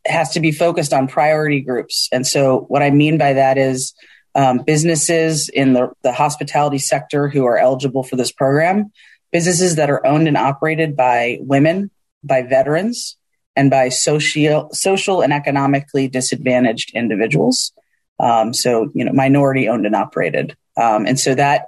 has 0.06 0.30
to 0.30 0.40
be 0.40 0.52
focused 0.52 0.92
on 0.92 1.08
priority 1.08 1.60
groups. 1.60 2.08
And 2.12 2.24
so, 2.26 2.60
what 2.68 2.82
I 2.82 2.90
mean 2.90 3.18
by 3.18 3.32
that 3.32 3.58
is 3.58 3.92
um, 4.36 4.58
businesses 4.58 5.48
in 5.48 5.72
the, 5.72 5.90
the 6.02 6.12
hospitality 6.12 6.78
sector 6.78 7.28
who 7.28 7.44
are 7.46 7.58
eligible 7.58 8.02
for 8.02 8.16
this 8.16 8.30
program, 8.30 8.92
businesses 9.32 9.76
that 9.76 9.90
are 9.90 10.06
owned 10.06 10.28
and 10.28 10.36
operated 10.36 10.94
by 10.94 11.38
women, 11.40 11.90
by 12.22 12.42
veterans, 12.42 13.16
and 13.56 13.70
by 13.70 13.88
social, 13.88 14.70
social 14.72 15.22
and 15.22 15.32
economically 15.32 16.08
disadvantaged 16.08 16.92
individuals. 16.94 17.72
Um, 18.20 18.52
so, 18.54 18.90
you 18.94 19.04
know, 19.04 19.12
minority 19.12 19.68
owned 19.68 19.86
and 19.86 19.96
operated. 19.96 20.56
Um, 20.76 21.06
and 21.06 21.18
so 21.18 21.34
that 21.34 21.66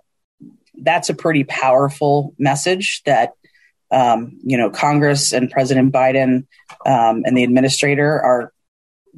that's 0.80 1.08
a 1.08 1.14
pretty 1.14 1.44
powerful 1.44 2.34
message 2.38 3.02
that 3.04 3.32
um, 3.90 4.38
you 4.44 4.56
know 4.56 4.70
Congress 4.70 5.32
and 5.32 5.50
President 5.50 5.92
Biden 5.92 6.46
um, 6.86 7.22
and 7.24 7.36
the 7.36 7.42
administrator 7.42 8.20
are 8.20 8.52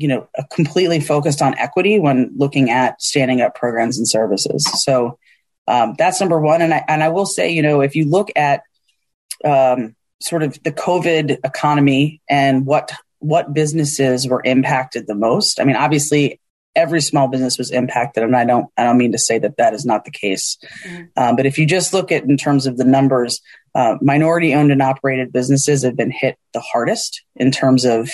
you 0.01 0.09
know, 0.09 0.27
completely 0.51 0.99
focused 0.99 1.43
on 1.43 1.59
equity 1.59 1.99
when 1.99 2.33
looking 2.35 2.71
at 2.71 3.01
standing 3.03 3.43
up 3.43 3.55
programs 3.55 3.99
and 3.99 4.09
services. 4.09 4.67
So 4.83 5.19
um, 5.69 5.95
that's 5.99 6.21
number 6.21 6.41
one. 6.41 6.63
And 6.63 6.73
I, 6.73 6.83
and 6.89 7.03
I 7.03 7.11
will 7.11 7.27
say, 7.27 7.51
you 7.51 7.61
know, 7.61 7.83
if 7.83 7.95
you 7.95 8.07
look 8.07 8.31
at 8.35 8.63
um, 9.45 9.95
sort 10.21 10.43
of 10.43 10.63
the 10.63 10.73
COVID 10.73 11.39
economy 11.45 12.21
and 12.29 12.67
what 12.67 12.93
what 13.19 13.53
businesses 13.53 14.27
were 14.27 14.41
impacted 14.45 15.07
the 15.07 15.15
most, 15.15 15.61
I 15.61 15.65
mean, 15.65 15.77
obviously 15.77 16.41
every 16.75 17.01
small 17.01 17.29
business 17.29 17.59
was 17.59 17.71
impacted, 17.71 18.23
and 18.23 18.37
I 18.37 18.45
don't 18.45 18.67
I 18.77 18.85
don't 18.85 18.99
mean 18.99 19.13
to 19.13 19.19
say 19.19 19.39
that 19.39 19.57
that 19.57 19.75
is 19.75 19.85
not 19.85 20.05
the 20.05 20.11
case. 20.11 20.57
Mm-hmm. 20.85 21.05
Um, 21.17 21.37
but 21.37 21.47
if 21.47 21.59
you 21.59 21.67
just 21.67 21.93
look 21.93 22.13
at 22.13 22.25
in 22.25 22.37
terms 22.37 22.67
of 22.67 22.77
the 22.77 22.85
numbers, 22.85 23.41
uh, 23.75 23.97
minority 24.01 24.55
owned 24.55 24.73
and 24.73 24.83
operated 24.83 25.33
businesses 25.33 25.85
have 25.85 25.97
been 25.97 26.11
hit 26.11 26.37
the 26.53 26.61
hardest 26.61 27.23
in 27.37 27.51
terms 27.51 27.85
of 27.85 28.11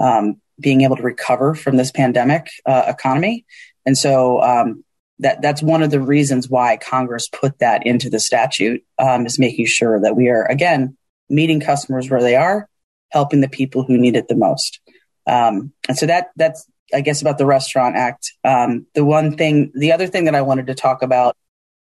um, 0.00 0.40
being 0.60 0.82
able 0.82 0.96
to 0.96 1.02
recover 1.02 1.54
from 1.54 1.76
this 1.76 1.90
pandemic 1.90 2.48
uh, 2.64 2.84
economy. 2.86 3.44
And 3.84 3.96
so 3.96 4.42
um, 4.42 4.84
that 5.18 5.42
that's 5.42 5.62
one 5.62 5.82
of 5.82 5.90
the 5.90 6.00
reasons 6.00 6.48
why 6.48 6.76
Congress 6.76 7.28
put 7.28 7.58
that 7.58 7.86
into 7.86 8.10
the 8.10 8.20
statute 8.20 8.82
um, 8.98 9.26
is 9.26 9.38
making 9.38 9.66
sure 9.66 10.00
that 10.00 10.16
we 10.16 10.28
are 10.28 10.44
again 10.44 10.96
meeting 11.28 11.60
customers 11.60 12.10
where 12.10 12.22
they 12.22 12.36
are, 12.36 12.68
helping 13.10 13.40
the 13.40 13.48
people 13.48 13.82
who 13.82 13.98
need 13.98 14.16
it 14.16 14.28
the 14.28 14.36
most. 14.36 14.80
Um, 15.26 15.72
and 15.88 15.98
so 15.98 16.06
that 16.06 16.30
that's 16.36 16.66
I 16.94 17.00
guess 17.00 17.20
about 17.20 17.38
the 17.38 17.46
Restaurant 17.46 17.96
Act. 17.96 18.32
Um, 18.44 18.86
the 18.94 19.04
one 19.04 19.36
thing, 19.36 19.72
the 19.74 19.92
other 19.92 20.06
thing 20.06 20.26
that 20.26 20.34
I 20.34 20.42
wanted 20.42 20.68
to 20.68 20.74
talk 20.74 21.02
about 21.02 21.36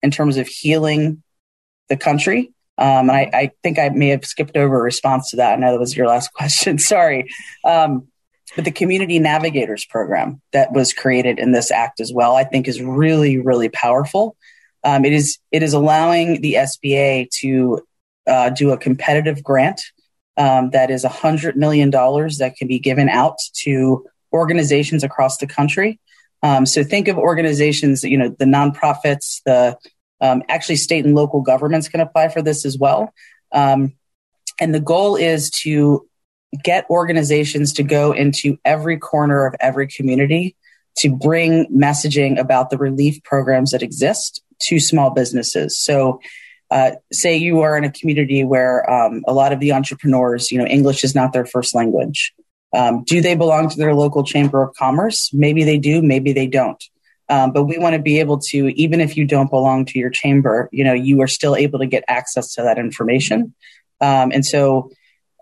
in 0.02 0.12
terms 0.12 0.38
of 0.38 0.48
healing 0.48 1.24
the 1.90 1.98
country. 1.98 2.54
Um, 2.78 3.10
and 3.10 3.12
I, 3.12 3.30
I, 3.34 3.52
think 3.64 3.78
I 3.78 3.90
may 3.90 4.10
have 4.10 4.26
skipped 4.26 4.58
over 4.58 4.80
a 4.80 4.82
response 4.82 5.32
to 5.32 5.38
that. 5.38 5.54
I 5.54 5.56
know 5.58 5.72
that 5.72 5.80
was 5.80 5.96
your 5.96 6.08
last 6.08 6.34
question. 6.34 6.78
Sorry. 6.78 7.30
Um, 7.66 8.08
but 8.56 8.66
the 8.66 8.72
community 8.72 9.20
navigators 9.20 9.86
program 9.86 10.42
that 10.52 10.72
was 10.74 10.94
created 10.94 11.40
in 11.40 11.52
this 11.52 11.72
act 11.72 12.00
as 12.00 12.12
well, 12.14 12.36
I 12.36 12.44
think 12.44 12.68
is 12.68 12.82
really, 12.82 13.38
really 13.38 13.70
powerful. 13.70 14.36
Um, 14.84 15.06
it 15.06 15.14
is 15.14 15.38
it 15.52 15.64
is 15.64 15.74
allowing 15.74 16.42
the 16.42 16.56
SBA 16.56 17.30
to 17.42 17.86
uh, 18.28 18.50
do 18.50 18.72
a 18.72 18.78
competitive 18.78 19.44
grant 19.44 19.82
um, 20.38 20.70
that 20.72 20.90
is 20.90 21.04
hundred 21.04 21.56
million 21.56 21.90
dollars 21.90 22.38
that 22.38 22.56
can 22.56 22.68
be 22.68 22.80
given 22.80 23.10
out 23.10 23.38
to 23.54 24.06
organizations 24.34 25.04
across 25.04 25.38
the 25.38 25.48
country. 25.48 26.00
Um, 26.44 26.66
so 26.66 26.84
think 26.84 27.08
of 27.08 27.18
organizations, 27.18 28.04
you 28.04 28.18
know, 28.18 28.30
the 28.30 28.46
nonprofits, 28.46 29.42
the 29.46 29.78
um, 30.22 30.44
actually 30.50 30.78
state 30.78 31.06
and 31.06 31.16
local 31.16 31.42
governments 31.42 31.90
can 31.90 32.00
apply 32.00 32.30
for 32.30 32.42
this 32.42 32.66
as 32.66 32.78
well. 32.78 33.14
Um, 33.52 33.94
and 34.60 34.74
the 34.74 34.80
goal 34.80 35.16
is 35.16 35.50
to 35.62 36.08
get 36.64 36.90
organizations 36.90 37.74
to 37.74 37.84
go 37.84 38.12
into 38.12 38.58
every 38.66 38.98
corner 38.98 39.46
of 39.46 39.56
every 39.60 39.88
community 39.88 40.56
to 40.98 41.10
bring 41.16 41.66
messaging 41.68 42.38
about 42.38 42.70
the 42.70 42.78
relief 42.78 43.24
programs 43.24 43.72
that 43.72 43.82
exist 43.82 44.44
to 44.62 44.80
small 44.80 45.10
businesses. 45.10 45.78
So, 45.78 46.20
uh, 46.72 46.92
say 47.12 47.36
you 47.36 47.62
are 47.62 47.78
in 47.78 47.84
a 47.84 47.92
community 47.92 48.44
where 48.44 48.90
um, 48.90 49.24
a 49.28 49.34
lot 49.34 49.52
of 49.52 49.60
the 49.60 49.74
entrepreneurs, 49.74 50.52
you 50.52 50.58
know, 50.58 50.66
English 50.66 51.04
is 51.04 51.14
not 51.14 51.34
their 51.34 51.46
first 51.46 51.76
language. 51.76 52.34
Um, 52.74 53.04
do 53.04 53.22
they 53.22 53.36
belong 53.36 53.70
to 53.70 53.78
their 53.78 53.94
local 53.94 54.24
chamber 54.24 54.64
of 54.64 54.74
commerce? 54.76 55.34
Maybe 55.34 55.66
they 55.66 55.78
do, 55.78 56.02
maybe 56.02 56.32
they 56.32 56.48
don't. 56.48 56.82
Um, 57.28 57.52
but 57.52 57.64
we 57.66 57.78
want 57.78 57.96
to 57.96 58.02
be 58.02 58.20
able 58.20 58.40
to, 58.40 58.70
even 58.76 59.02
if 59.02 59.18
you 59.18 59.26
don't 59.26 59.50
belong 59.50 59.86
to 59.86 60.00
your 60.00 60.10
chamber, 60.10 60.70
you 60.72 60.84
know, 60.84 60.94
you 60.94 61.22
are 61.22 61.28
still 61.28 61.56
able 61.56 61.80
to 61.80 61.86
get 61.86 62.04
access 62.08 62.56
to 62.56 62.64
that 62.64 62.78
information. 62.78 63.54
Um, 64.00 64.32
and 64.32 64.46
so 64.46 64.92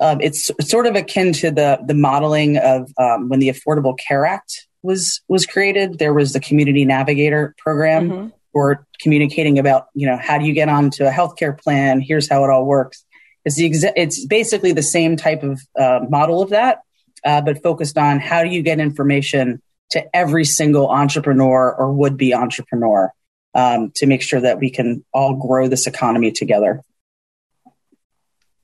um, 0.02 0.22
it's 0.22 0.50
sort 0.62 0.88
of 0.88 0.96
akin 0.96 1.34
to 1.34 1.52
the 1.52 1.80
the 1.86 1.94
modeling 1.94 2.58
of 2.58 2.92
um, 2.98 3.30
when 3.30 3.40
the 3.40 3.50
Affordable 3.50 3.98
Care 3.98 4.26
Act 4.26 4.68
was 4.82 5.22
was 5.28 5.46
created. 5.46 6.00
There 6.00 6.14
was 6.14 6.34
the 6.34 6.40
Community 6.40 6.86
Navigator 6.86 7.54
program 7.58 8.10
mm-hmm. 8.10 8.28
For 8.52 8.86
communicating 9.02 9.60
about, 9.60 9.88
you 9.94 10.08
know, 10.08 10.18
how 10.18 10.38
do 10.38 10.46
you 10.46 10.54
get 10.54 10.70
onto 10.70 11.06
a 11.06 11.12
healthcare 11.12 11.58
plan? 11.58 12.02
Here's 12.02 12.30
how 12.30 12.44
it 12.44 12.50
all 12.50 12.66
works. 12.66 13.06
It's 13.46 13.56
the 13.56 13.70
exa- 13.70 13.94
it's 13.96 14.26
basically 14.26 14.72
the 14.72 14.84
same 14.84 15.16
type 15.16 15.44
of 15.44 15.62
uh, 15.80 16.02
model 16.10 16.42
of 16.42 16.50
that, 16.50 16.80
uh, 17.26 17.42
but 17.42 17.64
focused 17.64 17.98
on 17.98 18.20
how 18.20 18.44
do 18.44 18.50
you 18.50 18.62
get 18.62 18.80
information 18.80 19.62
to 19.92 20.16
every 20.16 20.46
single 20.46 20.90
entrepreneur 20.90 21.74
or 21.74 21.94
would 21.94 22.18
be 22.18 22.34
entrepreneur 22.34 23.12
um, 23.56 23.92
to 23.96 24.06
make 24.06 24.22
sure 24.22 24.42
that 24.42 24.60
we 24.60 24.70
can 24.70 25.04
all 25.14 25.36
grow 25.36 25.68
this 25.68 25.88
economy 25.88 26.32
together. 26.32 26.84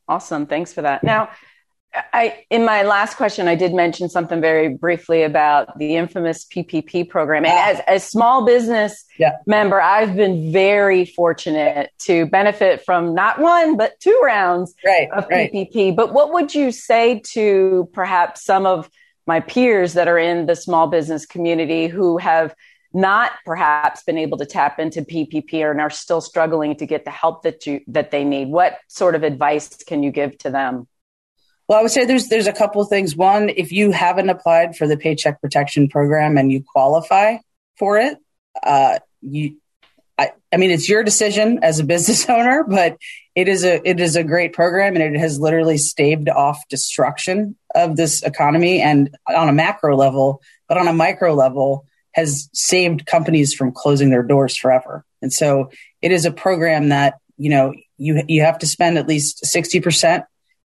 Awesome. 0.08 0.46
Thanks 0.46 0.72
for 0.72 0.84
that. 0.84 1.04
Now, 1.04 1.30
I, 2.14 2.46
in 2.50 2.66
my 2.66 2.84
last 2.84 3.16
question, 3.16 3.48
I 3.48 3.56
did 3.56 3.74
mention 3.74 4.10
something 4.10 4.42
very 4.42 4.70
briefly 4.70 5.24
about 5.24 5.78
the 5.78 5.96
infamous 5.96 6.46
PPP 6.46 7.10
program. 7.10 7.46
And 7.46 7.54
as 7.54 7.82
a 7.88 8.00
small 8.00 8.46
business 8.46 9.06
yeah. 9.18 9.38
member, 9.46 9.82
I've 9.82 10.16
been 10.16 10.52
very 10.52 11.06
fortunate 11.06 11.92
to 12.00 12.25
benefit 12.25 12.84
from 12.84 13.14
not 13.14 13.40
one, 13.40 13.78
but 13.78 14.00
two 14.00 14.20
rounds 14.24 14.74
right, 14.86 15.10
of 15.12 15.28
right. 15.30 15.52
PPP. 15.52 15.96
But 15.96 16.14
what 16.14 16.34
would 16.34 16.54
you 16.54 16.72
say 16.72 17.22
to 17.34 17.90
perhaps 17.94 18.44
some 18.44 18.66
of 18.66 18.90
my 19.28 19.40
peers 19.40 19.94
that 19.94 20.08
are 20.08 20.20
in 20.20 20.46
the 20.46 20.56
small 20.56 20.88
business 20.88 21.25
community 21.25 21.88
who 21.88 22.18
have 22.18 22.54
not 22.94 23.34
perhaps 23.46 24.04
been 24.04 24.18
able 24.18 24.38
to 24.38 24.46
tap 24.46 24.80
into 24.80 25.02
PPP 25.02 25.70
and 25.70 25.82
are 25.82 25.90
still 25.90 26.22
struggling 26.22 26.75
to 26.78 26.86
get 26.86 27.04
the 27.04 27.12
help 27.12 27.44
that 27.44 27.68
you 27.68 27.82
that 27.88 28.12
they 28.12 28.24
need? 28.24 28.48
What 28.48 28.80
sort 28.88 29.16
of 29.16 29.24
advice 29.24 29.70
can 29.84 30.02
you 30.02 30.12
give 30.12 30.38
to 30.40 30.50
them? 30.50 30.88
Well, 31.67 31.79
I 31.79 31.81
would 31.81 31.91
say 31.91 32.05
there's 32.05 32.27
there's 32.27 32.48
a 32.48 32.53
couple 32.53 32.81
of 32.81 32.89
things. 32.89 33.15
One, 33.15 33.50
if 33.50 33.72
you 33.72 33.91
haven't 33.91 34.29
applied 34.29 34.77
for 34.77 34.88
the 34.88 34.98
Paycheck 34.98 35.41
Protection 35.41 35.88
Program 35.88 36.38
and 36.38 36.51
you 36.51 36.63
qualify 36.63 37.38
for 37.77 37.98
it, 37.98 38.17
uh, 38.62 39.00
you, 39.22 39.57
I, 40.17 40.31
I 40.53 40.57
mean, 40.57 40.69
it's 40.69 40.88
your 40.88 41.03
decision 41.03 41.60
as 41.63 41.79
a 41.79 41.84
business 41.84 42.29
owner, 42.29 42.63
but 42.63 42.98
it 43.34 43.48
is 43.48 43.65
a 43.65 43.88
it 43.88 44.00
is 44.00 44.15
a 44.15 44.24
great 44.24 44.53
program, 44.53 44.95
and 44.95 45.15
it 45.15 45.19
has 45.19 45.39
literally 45.39 45.77
staved 45.77 46.29
off 46.29 46.67
destruction 46.69 47.55
of 47.74 47.95
this 47.95 48.22
economy, 48.22 48.81
and 48.81 49.15
on 49.27 49.50
a 49.50 49.53
macro 49.53 49.95
level, 49.95 50.41
but 50.67 50.77
on 50.77 50.88
a 50.88 50.93
micro 50.93 51.34
level, 51.34 51.86
has 52.13 52.48
saved 52.53 53.07
companies 53.07 53.55
from 53.55 53.72
closing 53.72 54.12
their 54.12 54.24
doors 54.24 54.55
forever. 54.55 55.03
And 55.22 55.34
so, 55.34 55.72
it 56.03 56.12
is 56.12 56.25
a 56.25 56.31
program 56.31 56.89
that 56.89 57.15
you 57.38 57.50
know 57.50 57.74
you 57.98 58.24
you 58.27 58.41
have 58.41 58.60
to 58.60 58.67
spend 58.67 59.00
at 59.00 59.07
least 59.07 59.47
sixty 59.47 59.82
percent 59.82 60.25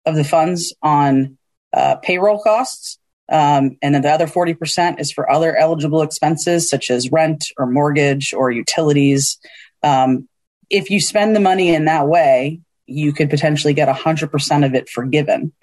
of 0.06 0.16
the 0.16 0.24
funds 0.24 0.74
on 0.82 1.38
uh, 1.74 1.96
payroll 1.98 2.42
costs. 2.42 2.98
Um, 3.32 3.78
and 3.82 3.96
then 3.96 4.02
the 4.02 4.10
other 4.10 4.28
40% 4.28 5.00
is 5.00 5.12
for 5.12 5.30
other 5.32 5.56
eligible 5.56 6.02
expenses 6.02 6.70
such 6.70 6.92
as 6.92 7.12
rent 7.12 7.48
or 7.58 7.66
mortgage 7.66 8.34
or 8.34 8.52
utilities. 8.52 9.38
Um, 9.84 10.28
if 10.70 10.90
you 10.90 11.00
spend 11.00 11.36
the 11.36 11.40
money 11.40 11.74
in 11.74 11.86
that 11.86 12.08
way, 12.08 12.60
you 12.88 13.14
could 13.14 13.30
potentially 13.30 13.74
get 13.74 13.88
100% 13.88 14.66
of 14.66 14.74
it 14.74 14.90
forgiven. 14.90 15.54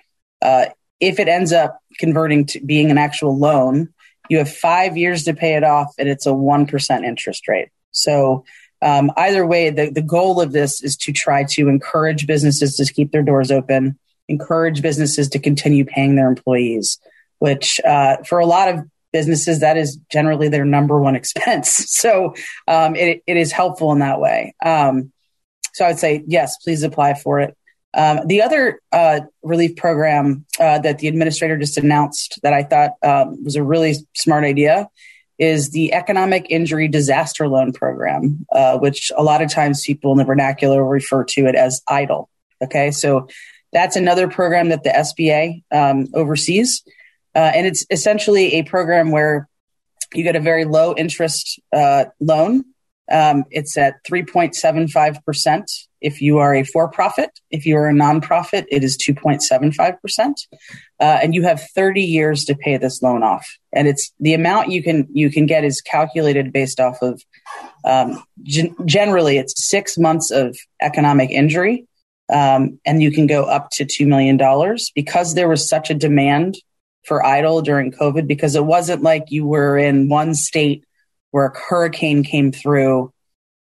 Uh, 0.40 0.66
if 1.00 1.18
it 1.18 1.28
ends 1.28 1.52
up 1.52 1.80
converting 1.98 2.46
to 2.46 2.60
being 2.60 2.90
an 2.90 2.98
actual 2.98 3.36
loan, 3.36 3.92
you 4.28 4.38
have 4.38 4.52
five 4.52 4.96
years 4.96 5.24
to 5.24 5.34
pay 5.34 5.56
it 5.56 5.64
off 5.64 5.94
and 5.98 6.08
it's 6.08 6.26
a 6.26 6.30
1% 6.30 7.04
interest 7.04 7.48
rate. 7.48 7.68
So, 7.90 8.44
um, 8.80 9.10
either 9.16 9.44
way, 9.44 9.70
the, 9.70 9.90
the 9.90 10.02
goal 10.02 10.40
of 10.40 10.52
this 10.52 10.82
is 10.82 10.96
to 10.98 11.12
try 11.12 11.44
to 11.44 11.68
encourage 11.68 12.26
businesses 12.26 12.76
to 12.76 12.92
keep 12.92 13.10
their 13.10 13.24
doors 13.24 13.50
open, 13.50 13.98
encourage 14.28 14.82
businesses 14.82 15.28
to 15.30 15.38
continue 15.38 15.84
paying 15.84 16.16
their 16.16 16.28
employees, 16.28 16.98
which 17.38 17.80
uh, 17.80 18.18
for 18.24 18.38
a 18.38 18.46
lot 18.46 18.68
of 18.68 18.80
businesses, 19.12 19.60
that 19.60 19.76
is 19.76 19.96
generally 20.10 20.48
their 20.48 20.64
number 20.64 21.00
one 21.00 21.16
expense. 21.16 21.86
So 21.98 22.34
um, 22.68 22.94
it, 22.94 23.22
it 23.26 23.36
is 23.36 23.50
helpful 23.50 23.90
in 23.92 23.98
that 23.98 24.20
way. 24.20 24.54
Um, 24.64 25.12
so 25.72 25.84
I 25.84 25.88
would 25.88 25.98
say, 25.98 26.22
yes, 26.26 26.56
please 26.58 26.82
apply 26.82 27.14
for 27.14 27.40
it. 27.40 27.56
Um, 27.94 28.26
the 28.26 28.42
other 28.42 28.80
uh, 28.92 29.20
relief 29.42 29.76
program 29.76 30.44
uh, 30.60 30.78
that 30.80 30.98
the 30.98 31.08
administrator 31.08 31.56
just 31.56 31.78
announced 31.78 32.38
that 32.42 32.52
I 32.52 32.62
thought 32.62 32.92
um, 33.02 33.42
was 33.42 33.56
a 33.56 33.64
really 33.64 33.94
smart 34.14 34.44
idea 34.44 34.88
is 35.38 35.70
the 35.70 35.92
Economic 35.92 36.46
Injury 36.50 36.88
Disaster 36.88 37.48
Loan 37.48 37.72
Program, 37.72 38.44
uh, 38.52 38.78
which 38.78 39.10
a 39.16 39.22
lot 39.22 39.40
of 39.40 39.50
times 39.50 39.84
people 39.84 40.12
in 40.12 40.18
the 40.18 40.24
vernacular 40.24 40.84
refer 40.84 41.24
to 41.24 41.46
it 41.46 41.54
as 41.54 41.80
EIDL. 41.88 42.26
Okay, 42.62 42.90
so 42.90 43.28
that's 43.72 43.96
another 43.96 44.28
program 44.28 44.70
that 44.70 44.82
the 44.82 44.90
SBA 44.90 45.62
um, 45.70 46.08
oversees. 46.14 46.82
Uh, 47.34 47.52
and 47.54 47.66
it's 47.66 47.84
essentially 47.90 48.54
a 48.54 48.62
program 48.64 49.10
where 49.10 49.48
you 50.14 50.22
get 50.22 50.36
a 50.36 50.40
very 50.40 50.64
low 50.64 50.94
interest 50.96 51.60
uh, 51.72 52.06
loan. 52.20 52.64
Um, 53.10 53.44
it's 53.50 53.76
at 53.78 54.04
3.75% 54.04 55.64
if 56.00 56.20
you 56.20 56.38
are 56.38 56.54
a 56.54 56.62
for 56.62 56.88
profit. 56.88 57.30
If 57.50 57.64
you 57.66 57.76
are 57.76 57.88
a 57.88 57.92
nonprofit, 57.92 58.66
it 58.70 58.84
is 58.84 58.98
2.75%. 58.98 60.32
Uh, 61.00 61.18
and 61.22 61.34
you 61.34 61.42
have 61.42 61.62
30 61.74 62.02
years 62.02 62.44
to 62.44 62.54
pay 62.54 62.76
this 62.76 63.02
loan 63.02 63.22
off. 63.22 63.46
And 63.72 63.88
it's 63.88 64.12
the 64.20 64.34
amount 64.34 64.70
you 64.70 64.82
can, 64.82 65.08
you 65.12 65.30
can 65.30 65.46
get 65.46 65.64
is 65.64 65.80
calculated 65.80 66.52
based 66.52 66.80
off 66.80 67.00
of, 67.02 67.22
um, 67.84 68.22
gen- 68.42 68.74
generally 68.84 69.38
it's 69.38 69.68
six 69.68 69.96
months 69.96 70.30
of 70.30 70.56
economic 70.82 71.30
injury 71.30 71.86
um, 72.32 72.78
and 72.84 73.02
you 73.02 73.10
can 73.10 73.26
go 73.26 73.44
up 73.44 73.70
to 73.70 73.84
$2 73.84 74.06
million 74.06 74.38
because 74.94 75.34
there 75.34 75.48
was 75.48 75.68
such 75.68 75.90
a 75.90 75.94
demand 75.94 76.56
for 77.04 77.22
EIDL 77.22 77.64
during 77.64 77.92
COVID 77.92 78.26
because 78.26 78.54
it 78.54 78.64
wasn't 78.64 79.02
like 79.02 79.24
you 79.30 79.46
were 79.46 79.78
in 79.78 80.08
one 80.08 80.34
state 80.34 80.84
where 81.30 81.46
a 81.46 81.58
hurricane 81.58 82.22
came 82.22 82.52
through 82.52 83.12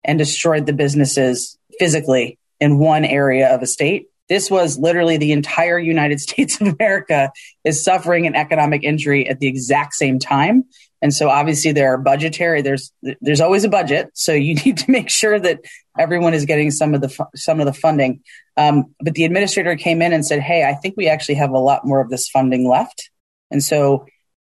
and 0.03 0.19
destroyed 0.19 0.67
the 0.67 0.73
businesses 0.73 1.59
physically 1.79 2.39
in 2.61 2.79
one 2.79 3.05
area 3.05 3.55
of 3.55 3.63
a 3.63 3.67
state. 3.67 4.07
This 4.29 4.51
was 4.51 4.79
literally 4.79 5.19
the 5.19 5.33
entire 5.33 5.79
United 5.79 6.21
States 6.29 6.61
of 6.61 6.69
America 6.69 7.31
is 7.65 7.85
suffering 7.85 8.27
an 8.27 8.35
economic 8.35 8.83
injury 8.83 9.29
at 9.29 9.41
the 9.41 9.47
exact 9.47 9.95
same 9.95 10.19
time. 10.19 10.65
And 11.03 11.13
so 11.13 11.29
obviously 11.29 11.73
there 11.73 11.93
are 11.93 11.99
budgetary, 11.99 12.63
there's, 12.63 12.91
there's 13.21 13.43
always 13.43 13.65
a 13.65 13.69
budget. 13.69 14.11
So 14.15 14.33
you 14.33 14.55
need 14.65 14.79
to 14.79 14.91
make 14.91 15.11
sure 15.11 15.39
that 15.39 15.61
everyone 15.99 16.35
is 16.35 16.45
getting 16.45 16.71
some 16.71 16.95
of 16.95 17.01
the, 17.01 17.27
some 17.35 17.61
of 17.61 17.67
the 17.67 17.73
funding. 17.73 18.23
Um, 18.57 18.95
but 19.01 19.15
the 19.15 19.25
administrator 19.25 19.77
came 19.77 20.03
in 20.03 20.13
and 20.13 20.25
said, 20.25 20.41
Hey, 20.41 20.65
I 20.65 20.75
think 20.75 20.95
we 20.97 21.09
actually 21.09 21.37
have 21.37 21.51
a 21.51 21.59
lot 21.59 21.87
more 21.87 22.01
of 22.01 22.11
this 22.11 22.29
funding 22.29 22.69
left. 22.69 23.11
And 23.51 23.63
so 23.63 24.07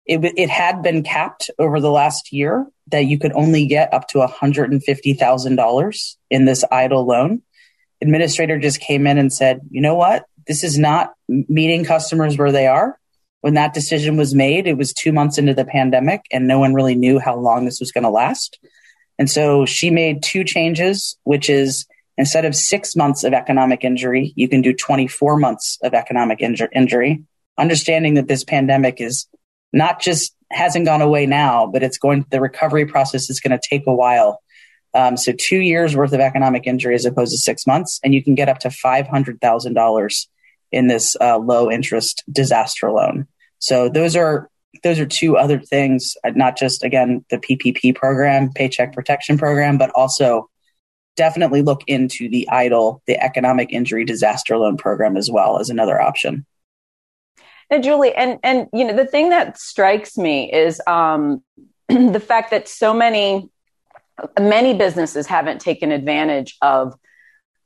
it, 0.06 0.20
it 0.38 0.50
had 0.50 0.82
been 0.82 1.04
capped 1.04 1.50
over 1.60 1.80
the 1.80 1.92
last 1.92 2.34
year 2.34 2.68
that 2.88 3.06
you 3.06 3.18
could 3.18 3.32
only 3.34 3.66
get 3.66 3.94
up 3.94 4.08
to 4.10 4.20
$150,000 4.20 6.16
in 6.30 6.46
this 6.46 6.66
EIDL 6.72 7.06
loan. 7.06 7.42
Administrator 8.02 8.60
just 8.60 8.82
came 8.82 9.08
in 9.08 9.18
and 9.18 9.32
said, 9.32 9.62
you 9.70 9.80
know 9.80 9.96
what? 9.96 10.26
This 10.46 10.64
is 10.64 10.78
not 10.78 11.14
meeting 11.28 11.86
customers 11.86 12.38
where 12.38 12.52
they 12.52 12.68
are 12.68 13.00
when 13.44 13.56
that 13.56 13.74
decision 13.74 14.16
was 14.16 14.34
made, 14.34 14.68
it 14.68 14.78
was 14.78 14.94
two 14.94 15.12
months 15.12 15.38
into 15.38 15.54
the 15.54 15.66
pandemic 15.66 16.22
and 16.32 16.48
no 16.48 16.60
one 16.60 16.74
really 16.74 16.96
knew 16.96 17.20
how 17.20 17.36
long 17.36 17.66
this 17.66 17.82
was 17.82 17.92
going 17.92 18.06
to 18.06 18.10
last. 18.10 18.58
And 19.24 19.32
so 19.32 19.66
she 19.66 19.90
made 19.90 20.22
two 20.22 20.44
changes, 20.44 21.18
which 21.24 21.50
is 21.50 21.86
instead 22.18 22.44
of 22.44 22.54
six 22.54 22.94
months 22.94 23.24
of 23.24 23.32
economic 23.32 23.86
injury, 23.86 24.34
you 24.36 24.50
can 24.50 24.62
do 24.62 24.74
24 24.74 25.38
months 25.38 25.80
of 25.82 25.94
economic 25.94 26.40
injur- 26.40 26.68
injury, 26.74 27.24
understanding 27.58 28.16
that 28.16 28.28
this 28.28 28.44
pandemic 28.44 29.00
is 29.00 29.30
not 29.72 30.02
just 30.02 30.36
hasn't 30.52 30.86
gone 30.86 31.02
away 31.02 31.26
now, 31.26 31.66
but 31.66 31.84
it's 31.84 31.98
going, 31.98 32.26
the 32.32 32.42
recovery 32.42 32.86
process 32.86 33.30
is 33.30 33.40
going 33.40 33.58
to 33.58 33.66
take 33.66 33.88
a 33.88 33.94
while. 33.94 34.42
Um, 34.94 35.16
so 35.16 35.32
two 35.32 35.60
years 35.60 35.96
worth 35.96 36.12
of 36.12 36.20
economic 36.20 36.68
injury 36.68 36.94
as 36.94 37.06
opposed 37.06 37.32
to 37.32 37.38
six 37.38 37.66
months, 37.66 38.02
and 38.04 38.14
you 38.14 38.22
can 38.22 38.36
get 38.36 38.50
up 38.50 38.60
to 38.60 38.68
$500,000 38.68 40.28
in 40.74 40.88
this 40.90 41.16
uh, 41.22 41.38
low 41.38 41.72
interest 41.72 42.26
disaster 42.30 42.92
loan. 42.92 43.28
So 43.60 43.88
those 43.88 44.18
are 44.18 44.50
those 44.82 45.00
are 45.00 45.06
two 45.06 45.38
other 45.38 45.60
things, 45.60 46.16
uh, 46.24 46.32
not 46.36 46.58
just 46.58 46.84
again 46.84 47.24
the 47.30 47.38
PPP 47.38 47.96
program, 47.96 48.52
Paycheck 48.54 48.94
Protection 48.94 49.38
Program, 49.38 49.78
but 49.78 49.92
also 49.92 50.50
definitely 51.16 51.62
look 51.62 51.82
into 51.88 52.28
the 52.30 52.48
EIDL, 52.52 53.00
the 53.06 53.22
Economic 53.24 53.72
Injury 53.72 54.04
Disaster 54.04 54.58
Loan 54.58 54.78
Program 54.78 55.16
as 55.16 55.30
well 55.30 55.60
as 55.60 55.70
another 55.70 56.02
option. 56.02 56.46
And 57.70 57.84
Julie, 57.84 58.14
and 58.14 58.40
and 58.44 58.68
you 58.74 58.86
know, 58.86 58.96
the 58.96 59.06
thing 59.06 59.30
that 59.30 59.58
strikes 59.58 60.18
me 60.18 60.52
is 60.52 60.82
um, 60.88 61.44
the 61.88 62.20
fact 62.20 62.52
that 62.52 62.68
so 62.68 62.94
many 62.94 63.50
many 64.40 64.74
businesses 64.74 65.26
haven't 65.28 65.60
taken 65.60 65.92
advantage 65.92 66.56
of 66.62 66.94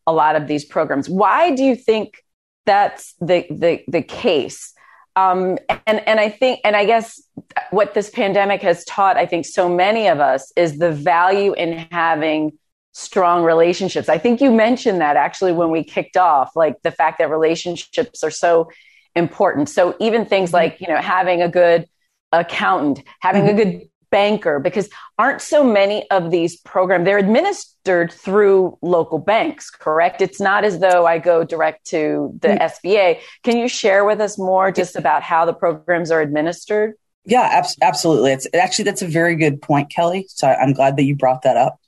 a 0.05 0.13
lot 0.13 0.35
of 0.35 0.47
these 0.47 0.63
programs. 0.63 1.09
Why 1.09 1.53
do 1.53 1.63
you 1.63 1.75
think 1.75 2.23
that's 2.65 3.13
the 3.19 3.45
the 3.49 3.83
the 3.87 4.01
case? 4.01 4.73
Um, 5.17 5.57
and 5.87 6.07
and 6.07 6.19
I 6.19 6.29
think 6.29 6.59
and 6.63 6.75
I 6.75 6.85
guess 6.85 7.19
what 7.71 7.95
this 7.95 8.11
pandemic 8.11 8.61
has 8.61 8.85
taught, 8.85 9.17
I 9.17 9.25
think, 9.25 9.47
so 9.47 9.67
many 9.67 10.07
of 10.07 10.19
us 10.19 10.53
is 10.55 10.77
the 10.77 10.91
value 10.91 11.53
in 11.53 11.87
having 11.91 12.51
strong 12.91 13.43
relationships. 13.43 14.09
I 14.09 14.19
think 14.19 14.41
you 14.41 14.51
mentioned 14.51 15.01
that 15.01 15.17
actually 15.17 15.53
when 15.53 15.71
we 15.71 15.83
kicked 15.83 16.17
off, 16.17 16.55
like 16.55 16.79
the 16.83 16.91
fact 16.91 17.17
that 17.17 17.31
relationships 17.31 18.23
are 18.23 18.29
so 18.29 18.69
important. 19.15 19.69
So 19.69 19.95
even 19.99 20.25
things 20.25 20.49
mm-hmm. 20.49 20.57
like 20.57 20.81
you 20.81 20.87
know 20.87 20.97
having 20.97 21.41
a 21.41 21.49
good 21.49 21.87
accountant, 22.31 23.03
having 23.19 23.45
mm-hmm. 23.45 23.59
a 23.59 23.65
good 23.65 23.89
banker 24.09 24.59
because 24.59 24.89
aren't 25.17 25.41
so 25.41 25.63
many 25.63 26.09
of 26.11 26.31
these 26.31 26.55
programs 26.57 27.05
they're 27.05 27.17
administered 27.17 28.11
through 28.11 28.77
local 28.81 29.19
banks 29.19 29.69
correct? 29.69 30.21
It's 30.21 30.39
not 30.39 30.63
as 30.63 30.79
though 30.79 31.05
i 31.05 31.17
go 31.17 31.43
direct 31.43 31.85
to 31.87 32.37
the 32.41 32.49
mm. 32.49 32.61
sba 32.61 33.19
can 33.43 33.57
you 33.57 33.67
share 33.67 34.05
with 34.05 34.21
us 34.21 34.37
more 34.37 34.71
just 34.71 34.95
about 34.95 35.23
how 35.23 35.45
the 35.45 35.53
programs 35.53 36.11
are 36.11 36.21
administered? 36.21 36.93
Yeah 37.25 37.49
ab- 37.51 37.65
absolutely. 37.81 38.31
It's 38.31 38.47
actually 38.53 38.85
that's 38.85 39.01
a 39.01 39.07
very 39.07 39.35
good 39.35 39.61
point 39.61 39.89
kelly. 39.89 40.25
So 40.29 40.47
i'm 40.47 40.73
glad 40.73 40.97
that 40.97 41.03
you 41.03 41.15
brought 41.15 41.43
that 41.43 41.57
up. 41.57 41.79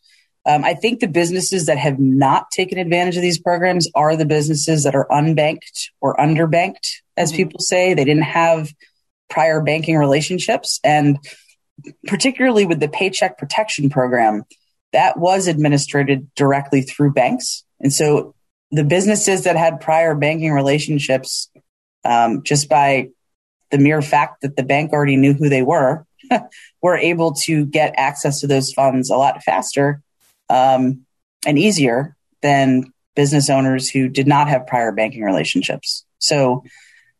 Um, 0.45 0.63
i 0.63 0.73
think 0.73 0.99
the 0.99 1.07
businesses 1.07 1.65
that 1.67 1.77
have 1.77 1.99
not 1.99 2.51
taken 2.51 2.77
advantage 2.77 3.15
of 3.15 3.21
these 3.21 3.39
programs 3.39 3.87
are 3.95 4.15
the 4.15 4.25
businesses 4.25 4.83
that 4.83 4.95
are 4.95 5.07
unbanked 5.11 5.89
or 6.01 6.15
underbanked 6.15 7.01
as 7.19 7.29
mm-hmm. 7.29 7.37
people 7.37 7.59
say. 7.59 7.93
They 7.93 8.05
didn't 8.05 8.23
have 8.23 8.73
prior 9.29 9.61
banking 9.61 9.97
relationships 9.97 10.79
and 10.83 11.19
particularly 12.07 12.65
with 12.65 12.79
the 12.79 12.89
Paycheck 12.89 13.37
Protection 13.37 13.89
Program, 13.89 14.43
that 14.93 15.17
was 15.17 15.47
administered 15.47 16.27
directly 16.35 16.81
through 16.81 17.13
banks. 17.13 17.63
And 17.79 17.93
so 17.93 18.33
the 18.71 18.83
businesses 18.83 19.43
that 19.43 19.55
had 19.55 19.81
prior 19.81 20.15
banking 20.15 20.51
relationships, 20.51 21.49
um, 22.03 22.43
just 22.43 22.69
by 22.69 23.09
the 23.71 23.77
mere 23.77 24.01
fact 24.01 24.41
that 24.41 24.55
the 24.55 24.63
bank 24.63 24.91
already 24.91 25.15
knew 25.15 25.33
who 25.33 25.49
they 25.49 25.61
were, 25.61 26.05
were 26.81 26.97
able 26.97 27.33
to 27.33 27.65
get 27.65 27.93
access 27.97 28.39
to 28.41 28.47
those 28.47 28.73
funds 28.73 29.09
a 29.09 29.15
lot 29.15 29.43
faster 29.43 30.01
um, 30.49 31.05
and 31.45 31.57
easier 31.57 32.15
than 32.41 32.91
business 33.15 33.49
owners 33.49 33.89
who 33.89 34.07
did 34.07 34.27
not 34.27 34.47
have 34.47 34.67
prior 34.67 34.91
banking 34.91 35.23
relationships. 35.23 36.05
So, 36.19 36.63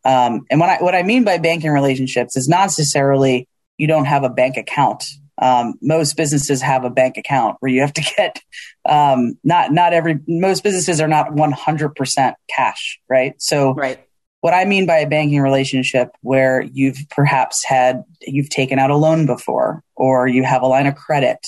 um, 0.04 0.46
and 0.50 0.58
what 0.58 0.70
I, 0.70 0.82
what 0.82 0.94
I 0.94 1.02
mean 1.02 1.24
by 1.24 1.38
banking 1.38 1.70
relationships 1.70 2.36
is 2.36 2.48
not 2.48 2.64
necessarily 2.64 3.48
you 3.80 3.86
don't 3.86 4.04
have 4.04 4.24
a 4.24 4.28
bank 4.28 4.58
account. 4.58 5.04
Um, 5.40 5.74
most 5.80 6.14
businesses 6.14 6.60
have 6.60 6.84
a 6.84 6.90
bank 6.90 7.16
account 7.16 7.56
where 7.60 7.72
you 7.72 7.80
have 7.80 7.94
to 7.94 8.02
get 8.16 8.42
um, 8.86 9.38
not 9.42 9.72
not 9.72 9.94
every 9.94 10.20
most 10.28 10.62
businesses 10.62 11.00
are 11.00 11.08
not 11.08 11.30
100% 11.30 12.34
cash, 12.54 13.00
right? 13.08 13.40
So 13.40 13.72
right. 13.72 14.06
what 14.42 14.52
I 14.52 14.66
mean 14.66 14.84
by 14.84 14.98
a 14.98 15.08
banking 15.08 15.40
relationship 15.40 16.10
where 16.20 16.60
you've 16.60 16.98
perhaps 17.08 17.64
had 17.64 18.04
you've 18.20 18.50
taken 18.50 18.78
out 18.78 18.90
a 18.90 18.96
loan 18.96 19.24
before 19.24 19.82
or 19.96 20.28
you 20.28 20.44
have 20.44 20.60
a 20.60 20.66
line 20.66 20.86
of 20.86 20.94
credit. 20.94 21.38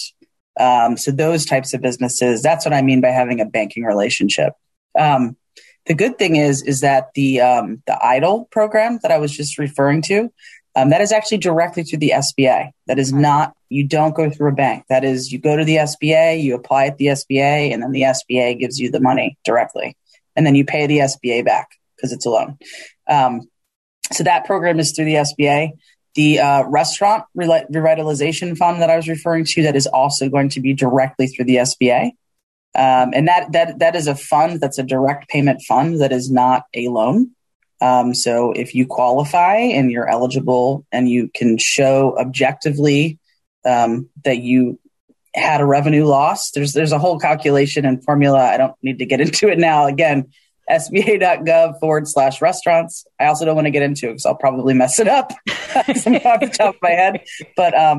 Um, 0.58 0.96
so 0.96 1.10
those 1.10 1.44
types 1.44 1.74
of 1.74 1.82
businesses, 1.82 2.40
that's 2.40 2.64
what 2.64 2.72
I 2.72 2.80
mean 2.80 3.02
by 3.02 3.08
having 3.08 3.40
a 3.40 3.46
banking 3.46 3.84
relationship. 3.84 4.54
Um, 4.98 5.36
the 5.84 5.94
good 5.94 6.16
thing 6.16 6.36
is 6.36 6.62
is 6.62 6.80
that 6.80 7.12
the 7.14 7.42
um, 7.42 7.82
the 7.86 7.98
EIDL 8.02 8.50
program 8.50 9.00
that 9.02 9.12
I 9.12 9.18
was 9.18 9.36
just 9.36 9.58
referring 9.58 10.00
to 10.02 10.32
um, 10.74 10.90
that 10.90 11.00
is 11.00 11.12
actually 11.12 11.38
directly 11.38 11.82
through 11.82 11.98
the 11.98 12.12
SBA. 12.14 12.70
That 12.86 12.98
is 12.98 13.12
not, 13.12 13.54
you 13.68 13.86
don't 13.86 14.14
go 14.14 14.30
through 14.30 14.50
a 14.50 14.54
bank. 14.54 14.84
That 14.88 15.04
is, 15.04 15.30
you 15.30 15.38
go 15.38 15.56
to 15.56 15.64
the 15.64 15.76
SBA, 15.76 16.42
you 16.42 16.54
apply 16.54 16.86
at 16.86 16.96
the 16.96 17.06
SBA, 17.06 17.72
and 17.72 17.82
then 17.82 17.92
the 17.92 18.02
SBA 18.02 18.58
gives 18.58 18.78
you 18.78 18.90
the 18.90 19.00
money 19.00 19.36
directly. 19.44 19.96
And 20.34 20.46
then 20.46 20.54
you 20.54 20.64
pay 20.64 20.86
the 20.86 20.98
SBA 20.98 21.44
back 21.44 21.68
because 21.96 22.12
it's 22.12 22.24
a 22.24 22.30
loan. 22.30 22.58
Um, 23.06 23.42
so 24.12 24.24
that 24.24 24.46
program 24.46 24.80
is 24.80 24.92
through 24.92 25.04
the 25.06 25.14
SBA. 25.14 25.72
The 26.14 26.40
uh, 26.40 26.64
restaurant 26.68 27.24
revitalization 27.36 28.56
fund 28.56 28.82
that 28.82 28.90
I 28.90 28.96
was 28.96 29.08
referring 29.08 29.44
to, 29.46 29.62
that 29.62 29.76
is 29.76 29.86
also 29.86 30.28
going 30.28 30.50
to 30.50 30.60
be 30.60 30.74
directly 30.74 31.26
through 31.26 31.46
the 31.46 31.56
SBA. 31.56 32.12
Um, 32.74 33.12
and 33.14 33.28
that, 33.28 33.52
that, 33.52 33.78
that 33.80 33.96
is 33.96 34.06
a 34.06 34.14
fund 34.14 34.60
that's 34.60 34.78
a 34.78 34.82
direct 34.82 35.28
payment 35.28 35.62
fund 35.68 36.00
that 36.00 36.12
is 36.12 36.30
not 36.30 36.64
a 36.74 36.88
loan. 36.88 37.32
Um, 37.82 38.14
so 38.14 38.52
if 38.52 38.76
you 38.76 38.86
qualify 38.86 39.56
and 39.56 39.90
you're 39.90 40.08
eligible 40.08 40.86
and 40.92 41.08
you 41.08 41.28
can 41.34 41.58
show 41.58 42.16
objectively 42.16 43.18
um, 43.64 44.08
that 44.24 44.38
you 44.38 44.78
had 45.34 45.60
a 45.60 45.66
revenue 45.66 46.04
loss, 46.04 46.52
there's 46.52 46.74
there's 46.74 46.92
a 46.92 46.98
whole 47.00 47.18
calculation 47.18 47.84
and 47.84 48.02
formula. 48.04 48.38
I 48.38 48.56
don't 48.56 48.74
need 48.82 49.00
to 49.00 49.06
get 49.06 49.20
into 49.26 49.48
it 49.48 49.58
now. 49.58 49.86
Again, 49.86 50.30
SBA.gov 50.70 51.80
forward 51.80 52.06
slash 52.06 52.40
restaurants. 52.40 53.04
I 53.18 53.26
also 53.26 53.44
don't 53.44 53.56
want 53.56 53.66
to 53.66 53.72
get 53.72 53.82
into 53.82 54.06
it 54.06 54.10
because 54.10 54.26
I'll 54.26 54.36
probably 54.36 54.74
mess 54.74 55.00
it 55.00 55.08
up 55.08 55.32
off 55.74 55.86
the 55.86 56.52
top 56.56 56.76
of 56.76 56.82
my 56.82 56.90
head. 56.90 57.24
But 57.56 57.76
um, 57.76 57.98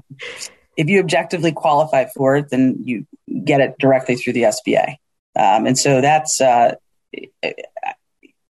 if 0.78 0.88
you 0.88 1.02
objectively 1.02 1.52
qualify 1.52 2.06
for 2.16 2.38
it, 2.38 2.50
then 2.52 2.78
you 2.86 3.06
get 3.44 3.60
it 3.60 3.76
directly 3.80 4.16
through 4.16 4.34
the 4.34 4.44
SBA. 4.44 4.96
Um, 5.36 5.66
and 5.66 5.78
so 5.78 6.00
that's 6.00 6.40
uh, 6.40 6.76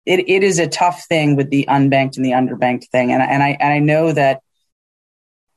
it, 0.05 0.29
it 0.29 0.43
is 0.43 0.59
a 0.59 0.67
tough 0.67 1.05
thing 1.05 1.37
with 1.37 1.51
the 1.51 1.67
unbanked 1.69 2.17
and 2.17 2.25
the 2.25 2.33
underbanked 2.33 2.89
thing. 2.89 3.13
And, 3.13 3.23
and 3.23 3.43
I, 3.43 3.57
and 3.61 3.73
I 3.73 3.79
know 3.79 4.13
that 4.13 4.43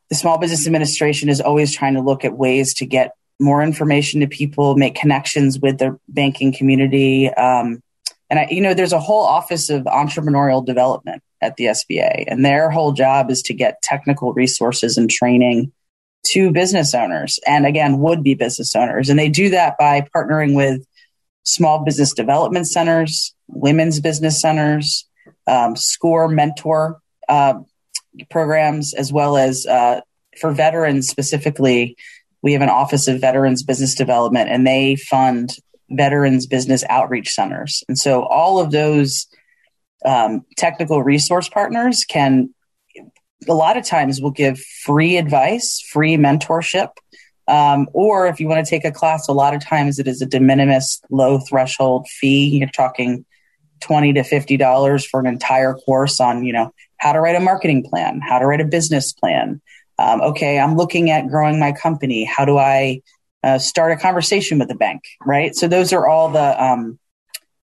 the 0.09 0.15
Small 0.15 0.37
Business 0.37 0.67
Administration 0.67 1.29
is 1.29 1.41
always 1.41 1.73
trying 1.73 1.95
to 1.95 2.01
look 2.01 2.23
at 2.23 2.37
ways 2.37 2.75
to 2.75 2.85
get 2.85 3.11
more 3.39 3.61
information 3.61 4.21
to 4.21 4.27
people, 4.27 4.75
make 4.75 4.95
connections 4.95 5.59
with 5.59 5.79
the 5.79 5.99
banking 6.07 6.53
community. 6.53 7.29
Um, 7.29 7.81
and 8.29 8.39
I, 8.39 8.47
you 8.49 8.61
know, 8.61 8.73
there's 8.73 8.93
a 8.93 8.99
whole 8.99 9.23
office 9.23 9.69
of 9.69 9.83
entrepreneurial 9.83 10.65
development 10.65 11.21
at 11.41 11.57
the 11.57 11.65
SBA, 11.65 12.25
and 12.27 12.45
their 12.45 12.69
whole 12.69 12.91
job 12.91 13.29
is 13.29 13.41
to 13.43 13.53
get 13.53 13.81
technical 13.81 14.33
resources 14.33 14.97
and 14.97 15.09
training 15.09 15.71
to 16.27 16.51
business 16.51 16.95
owners 16.95 17.39
and 17.45 17.65
again, 17.65 17.99
would 17.99 18.23
be 18.23 18.33
business 18.33 18.75
owners. 18.75 19.09
And 19.09 19.19
they 19.19 19.29
do 19.29 19.49
that 19.51 19.77
by 19.77 20.07
partnering 20.15 20.55
with 20.55 20.85
small 21.43 21.83
business 21.83 22.13
development 22.13 22.67
centers, 22.67 23.34
women's 23.47 23.99
business 23.99 24.41
centers, 24.41 25.07
um, 25.47 25.75
SCORE 25.75 26.27
mentor 26.27 26.99
uh, 27.27 27.55
programs, 28.29 28.93
as 28.93 29.11
well 29.11 29.37
as 29.37 29.65
uh, 29.65 30.01
for 30.39 30.51
veterans 30.51 31.07
specifically. 31.07 31.97
We 32.41 32.53
have 32.53 32.61
an 32.61 32.69
Office 32.69 33.07
of 33.07 33.21
Veterans 33.21 33.63
Business 33.63 33.95
Development, 33.95 34.49
and 34.49 34.65
they 34.65 34.95
fund 34.95 35.51
veterans 35.89 36.47
business 36.47 36.83
outreach 36.89 37.29
centers. 37.29 37.83
And 37.87 37.97
so 37.97 38.23
all 38.23 38.59
of 38.59 38.71
those 38.71 39.27
um, 40.03 40.45
technical 40.57 41.03
resource 41.03 41.49
partners 41.49 42.05
can, 42.07 42.53
a 43.47 43.53
lot 43.53 43.77
of 43.77 43.85
times, 43.85 44.21
will 44.21 44.31
give 44.31 44.59
free 44.59 45.17
advice, 45.17 45.81
free 45.91 46.17
mentorship 46.17 46.89
um, 47.47 47.87
or 47.93 48.27
if 48.27 48.39
you 48.39 48.47
want 48.47 48.65
to 48.65 48.69
take 48.69 48.85
a 48.85 48.91
class, 48.91 49.27
a 49.27 49.33
lot 49.33 49.53
of 49.53 49.63
times 49.63 49.99
it 49.99 50.07
is 50.07 50.21
a 50.21 50.25
de 50.25 50.39
minimis 50.39 51.01
low 51.09 51.39
threshold 51.39 52.07
fee. 52.07 52.57
You're 52.57 52.69
talking 52.69 53.25
20 53.81 54.13
to 54.13 54.21
$50 54.21 55.07
for 55.07 55.19
an 55.19 55.27
entire 55.27 55.73
course 55.73 56.19
on, 56.19 56.43
you 56.43 56.53
know, 56.53 56.71
how 56.97 57.13
to 57.13 57.19
write 57.19 57.35
a 57.35 57.39
marketing 57.39 57.87
plan, 57.87 58.21
how 58.21 58.39
to 58.39 58.45
write 58.45 58.61
a 58.61 58.65
business 58.65 59.13
plan. 59.13 59.61
Um, 59.97 60.21
okay, 60.21 60.59
I'm 60.59 60.75
looking 60.75 61.09
at 61.11 61.27
growing 61.27 61.59
my 61.59 61.71
company. 61.71 62.25
How 62.25 62.45
do 62.45 62.57
I 62.57 63.01
uh, 63.43 63.59
start 63.59 63.91
a 63.91 63.97
conversation 63.97 64.59
with 64.59 64.67
the 64.67 64.75
bank? 64.75 65.03
Right. 65.23 65.55
So 65.55 65.67
those 65.67 65.93
are 65.93 66.07
all 66.07 66.29
the, 66.31 66.63
um, 66.63 66.99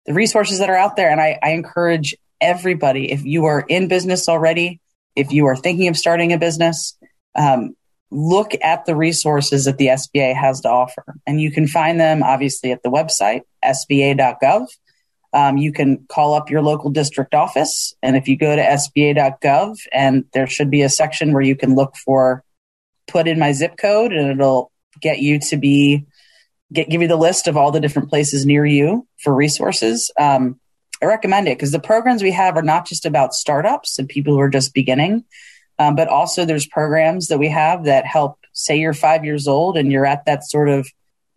the 0.05 0.13
resources 0.13 0.59
that 0.59 0.69
are 0.69 0.75
out 0.75 0.95
there. 0.95 1.09
And 1.09 1.21
I, 1.21 1.39
I 1.41 1.51
encourage 1.51 2.15
everybody, 2.41 3.11
if 3.11 3.25
you 3.25 3.45
are 3.45 3.65
in 3.67 3.87
business 3.87 4.29
already, 4.29 4.79
if 5.15 5.31
you 5.31 5.45
are 5.47 5.55
thinking 5.55 5.87
of 5.87 5.97
starting 5.97 6.33
a 6.33 6.37
business, 6.37 6.97
um, 7.35 7.75
look 8.11 8.53
at 8.61 8.85
the 8.85 8.95
resources 8.95 9.65
that 9.65 9.77
the 9.77 9.87
SBA 9.87 10.35
has 10.35 10.61
to 10.61 10.69
offer. 10.69 11.15
And 11.27 11.39
you 11.39 11.51
can 11.51 11.67
find 11.67 11.99
them 11.99 12.23
obviously 12.23 12.71
at 12.71 12.81
the 12.83 12.89
website, 12.89 13.41
sba.gov. 13.63 14.67
Um, 15.33 15.57
you 15.57 15.71
can 15.71 16.05
call 16.09 16.33
up 16.33 16.49
your 16.49 16.61
local 16.61 16.89
district 16.89 17.35
office. 17.35 17.93
And 18.01 18.15
if 18.15 18.27
you 18.27 18.37
go 18.37 18.55
to 18.55 18.61
sba.gov, 18.61 19.77
and 19.91 20.25
there 20.33 20.47
should 20.47 20.71
be 20.71 20.81
a 20.81 20.89
section 20.89 21.33
where 21.33 21.41
you 21.41 21.55
can 21.55 21.75
look 21.75 21.95
for 21.95 22.43
put 23.07 23.27
in 23.27 23.39
my 23.39 23.51
zip 23.51 23.77
code 23.77 24.13
and 24.13 24.29
it'll 24.29 24.71
get 25.01 25.19
you 25.19 25.39
to 25.39 25.57
be 25.57 26.05
get 26.71 26.89
give 26.89 27.01
you 27.01 27.07
the 27.07 27.15
list 27.15 27.47
of 27.47 27.57
all 27.57 27.71
the 27.71 27.79
different 27.79 28.09
places 28.09 28.45
near 28.45 28.65
you 28.65 29.07
for 29.17 29.33
resources. 29.33 30.11
Um, 30.19 30.59
I 31.01 31.05
recommend 31.05 31.47
it 31.47 31.57
because 31.57 31.71
the 31.71 31.79
programs 31.79 32.21
we 32.21 32.31
have 32.31 32.57
are 32.57 32.61
not 32.61 32.85
just 32.85 33.05
about 33.05 33.33
startups 33.33 33.99
and 33.99 34.07
people 34.07 34.33
who 34.33 34.39
are 34.39 34.49
just 34.49 34.73
beginning. 34.73 35.23
Um, 35.79 35.95
but 35.95 36.09
also 36.09 36.43
there's 36.43 36.67
programs 36.67 37.27
that 37.27 37.39
we 37.39 37.47
have 37.47 37.85
that 37.85 38.05
help 38.05 38.37
say 38.51 38.77
you're 38.77 38.93
five 38.93 39.23
years 39.23 39.47
old 39.47 39.77
and 39.77 39.91
you're 39.91 40.05
at 40.05 40.25
that 40.25 40.43
sort 40.43 40.67
of 40.67 40.89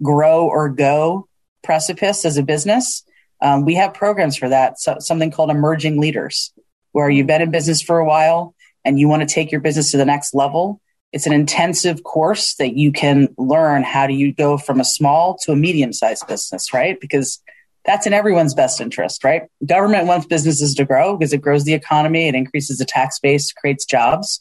grow 0.03 0.49
or 0.49 0.69
go 0.69 1.29
precipice 1.63 2.25
as 2.25 2.37
a 2.37 2.43
business. 2.43 3.05
Um, 3.43 3.65
we 3.65 3.75
have 3.75 3.93
programs 3.93 4.37
for 4.37 4.49
that. 4.49 4.81
So, 4.81 4.97
something 5.01 5.31
called 5.31 5.51
emerging 5.51 6.01
leaders. 6.01 6.53
where 6.93 7.11
you've 7.11 7.27
been 7.27 7.43
in 7.43 7.51
business 7.51 7.83
for 7.83 7.99
a 7.99 8.05
while 8.05 8.55
and 8.85 8.99
you 8.99 9.09
want 9.09 9.27
to 9.27 9.35
take 9.35 9.51
your 9.51 9.61
business 9.61 9.91
to 9.91 9.97
the 9.97 10.05
next 10.05 10.35
level, 10.35 10.81
it's 11.13 11.27
an 11.27 11.33
intensive 11.33 12.03
course 12.03 12.55
that 12.55 12.75
you 12.75 12.93
can 12.93 13.29
learn 13.37 13.83
how 13.83 14.07
do 14.07 14.15
you 14.15 14.33
go 14.33 14.57
from 14.57 14.81
a 14.81 14.85
small 14.85 15.37
to 15.39 15.53
a 15.53 15.57
medium 15.57 15.93
sized 15.93 16.27
business, 16.27 16.73
right? 16.73 16.99
Because 17.01 17.43
that's 17.85 18.07
in 18.07 18.13
everyone's 18.13 18.55
best 18.55 18.81
interest, 18.81 19.25
right? 19.25 19.43
Government 19.67 20.07
wants 20.07 20.27
businesses 20.27 20.75
to 20.75 20.85
grow 20.85 21.17
because 21.17 21.33
it 21.33 21.43
grows 21.43 21.65
the 21.65 21.75
economy, 21.75 22.29
it 22.29 22.35
increases 22.35 22.79
the 22.79 22.85
tax 22.85 23.19
base, 23.19 23.53
creates 23.53 23.85
jobs. 23.85 24.41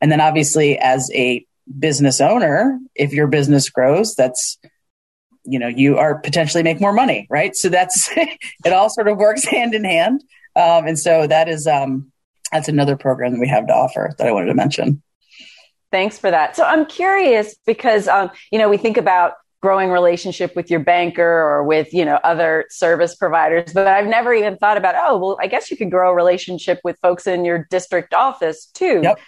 And 0.00 0.12
then 0.12 0.20
obviously 0.20 0.78
as 0.78 1.10
a 1.14 1.46
business 1.78 2.20
owner, 2.20 2.78
if 2.94 3.12
your 3.12 3.28
business 3.28 3.68
grows, 3.70 4.14
that's 4.14 4.58
you 5.44 5.58
know 5.58 5.68
you 5.68 5.98
are 5.98 6.18
potentially 6.18 6.62
make 6.62 6.80
more 6.80 6.92
money 6.92 7.26
right? 7.30 7.56
So 7.56 7.68
that's 7.68 8.10
it 8.16 8.72
all 8.72 8.90
sort 8.90 9.08
of 9.08 9.16
works 9.16 9.44
hand 9.48 9.74
in 9.74 9.84
hand. 9.84 10.22
Um, 10.54 10.86
and 10.86 10.98
so 10.98 11.26
that 11.26 11.48
is 11.48 11.66
um, 11.66 12.12
that's 12.50 12.68
another 12.68 12.96
program 12.96 13.32
that 13.32 13.40
we 13.40 13.48
have 13.48 13.66
to 13.66 13.72
offer 13.72 14.14
that 14.18 14.26
i 14.26 14.32
wanted 14.32 14.46
to 14.46 14.54
mention. 14.54 15.02
Thanks 15.90 16.18
for 16.18 16.30
that. 16.30 16.56
So 16.56 16.64
i'm 16.64 16.86
curious 16.86 17.54
because 17.66 18.08
um, 18.08 18.30
you 18.50 18.58
know 18.58 18.68
we 18.68 18.76
think 18.76 18.96
about 18.96 19.34
growing 19.62 19.90
relationship 19.90 20.56
with 20.56 20.70
your 20.70 20.80
banker 20.80 21.22
or 21.22 21.62
with 21.62 21.94
you 21.94 22.04
know 22.04 22.16
other 22.24 22.64
service 22.68 23.14
providers 23.14 23.72
but 23.72 23.86
i've 23.86 24.08
never 24.08 24.34
even 24.34 24.56
thought 24.56 24.76
about 24.76 24.96
oh 24.98 25.16
well 25.16 25.38
i 25.40 25.46
guess 25.46 25.70
you 25.70 25.76
could 25.76 25.88
grow 25.88 26.10
a 26.10 26.14
relationship 26.14 26.80
with 26.82 26.96
folks 27.00 27.28
in 27.28 27.44
your 27.44 27.64
district 27.70 28.12
office 28.12 28.66
too. 28.74 29.00
Yep. 29.04 29.20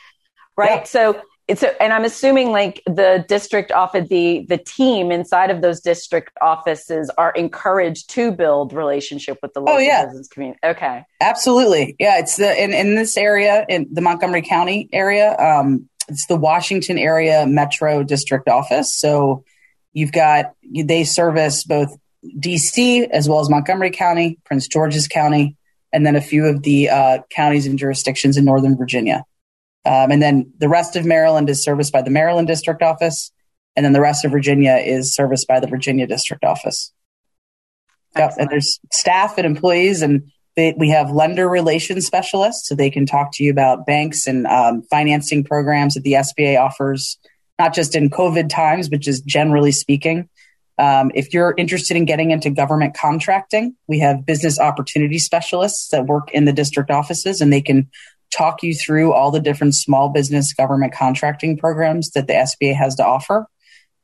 right? 0.57 0.71
Yep. 0.71 0.87
so 0.89 1.23
it's 1.47 1.63
a, 1.63 1.81
and 1.83 1.93
I'm 1.93 2.05
assuming 2.05 2.53
like 2.53 2.83
the 2.87 3.25
district 3.29 3.71
office, 3.71 4.09
the 4.09 4.47
the 4.49 4.57
team 4.57 5.11
inside 5.11 5.51
of 5.51 5.61
those 5.61 5.81
district 5.81 6.31
offices 6.41 7.11
are 7.19 7.33
encouraged 7.33 8.11
to 8.11 8.33
build 8.33 8.73
relationship 8.73 9.39
with 9.43 9.53
the 9.53 9.61
local 9.61 9.75
oh, 9.75 9.79
yeah. 9.79 10.07
business 10.07 10.29
community. 10.29 10.59
Okay, 10.65 11.05
absolutely, 11.21 11.97
yeah. 11.99 12.19
It's 12.19 12.37
the 12.37 12.63
in 12.63 12.73
in 12.73 12.95
this 12.95 13.17
area 13.17 13.67
in 13.69 13.87
the 13.93 14.01
Montgomery 14.01 14.43
County 14.43 14.89
area. 14.93 15.37
Um, 15.37 15.89
it's 16.09 16.27
the 16.27 16.37
Washington 16.37 16.99
area 16.99 17.47
Metro 17.47 18.03
District 18.03 18.49
Office. 18.49 18.95
So 18.95 19.45
you've 19.93 20.13
got 20.13 20.55
they 20.73 21.05
service 21.05 21.65
both 21.65 21.95
DC 22.39 23.09
as 23.11 23.29
well 23.29 23.41
as 23.41 23.51
Montgomery 23.51 23.91
County, 23.91 24.39
Prince 24.45 24.67
George's 24.67 25.09
County, 25.09 25.57
and 25.93 26.07
then 26.07 26.17
a 26.17 26.23
few 26.23 26.47
of 26.47 26.63
the 26.63 26.89
uh, 26.89 27.19
counties 27.31 27.67
and 27.67 27.79
jurisdictions 27.79 28.39
in 28.39 28.47
Northern 28.47 28.79
Virginia. 28.79 29.25
Um, 29.87 30.11
and 30.11 30.23
then 30.23 30.53
the 30.59 30.69
rest 30.69 30.97
of 30.97 31.05
Maryland 31.05 31.51
is 31.51 31.63
serviced 31.63 31.93
by 31.93 32.03
the 32.03 32.11
Maryland 32.11 32.49
District 32.49 32.83
Office. 32.83 33.31
And 33.77 33.85
then 33.85 33.93
the 33.93 34.01
rest 34.01 34.25
of 34.25 34.31
Virginia 34.31 34.77
is 34.77 35.15
serviced 35.15 35.49
by 35.49 35.61
the 35.61 35.67
Virginia 35.67 36.07
District 36.07 36.45
Office. 36.45 36.93
Yep. 38.17 38.35
And 38.39 38.49
there's 38.49 38.79
staff 38.93 39.37
and 39.39 39.47
employees, 39.47 40.01
and 40.01 40.31
they, 40.57 40.75
we 40.79 40.89
have 40.91 41.11
lender 41.11 41.49
relations 41.49 42.07
specialists, 42.07 42.69
so 42.69 42.75
they 42.75 42.91
can 42.91 43.07
talk 43.07 43.33
to 43.35 43.45
you 43.45 43.51
about 43.51 43.87
banks 43.87 44.27
and 44.27 44.47
um, 44.47 44.83
financing 44.83 45.43
programs 45.43 45.95
that 45.95 46.05
the 46.05 46.13
SBA 46.13 46.61
offers, 46.61 47.19
not 47.59 47.75
just 47.75 47.97
in 47.97 48.11
COVID 48.11 48.49
times, 48.49 48.89
but 48.89 49.01
just 49.01 49.27
generally 49.27 49.73
speaking. 49.73 50.29
Um, 50.79 51.11
if 51.15 51.33
you're 51.33 51.55
interested 51.57 51.97
in 51.97 52.05
getting 52.05 52.31
into 52.31 52.51
government 52.51 52.97
contracting, 52.97 53.77
we 53.89 54.01
have 54.01 54.27
business 54.27 54.59
opportunity 54.59 55.19
specialists 55.19 55.89
that 55.89 56.07
work 56.07 56.31
in 56.33 56.45
the 56.45 56.53
district 56.53 56.91
offices, 56.91 57.41
and 57.41 57.53
they 57.53 57.61
can 57.61 57.89
talk 58.37 58.63
you 58.63 58.75
through 58.75 59.13
all 59.13 59.31
the 59.31 59.41
different 59.41 59.75
small 59.75 60.09
business 60.09 60.53
government 60.53 60.93
contracting 60.93 61.57
programs 61.57 62.11
that 62.11 62.27
the 62.27 62.33
SBA 62.33 62.75
has 62.75 62.95
to 62.97 63.05
offer. 63.05 63.47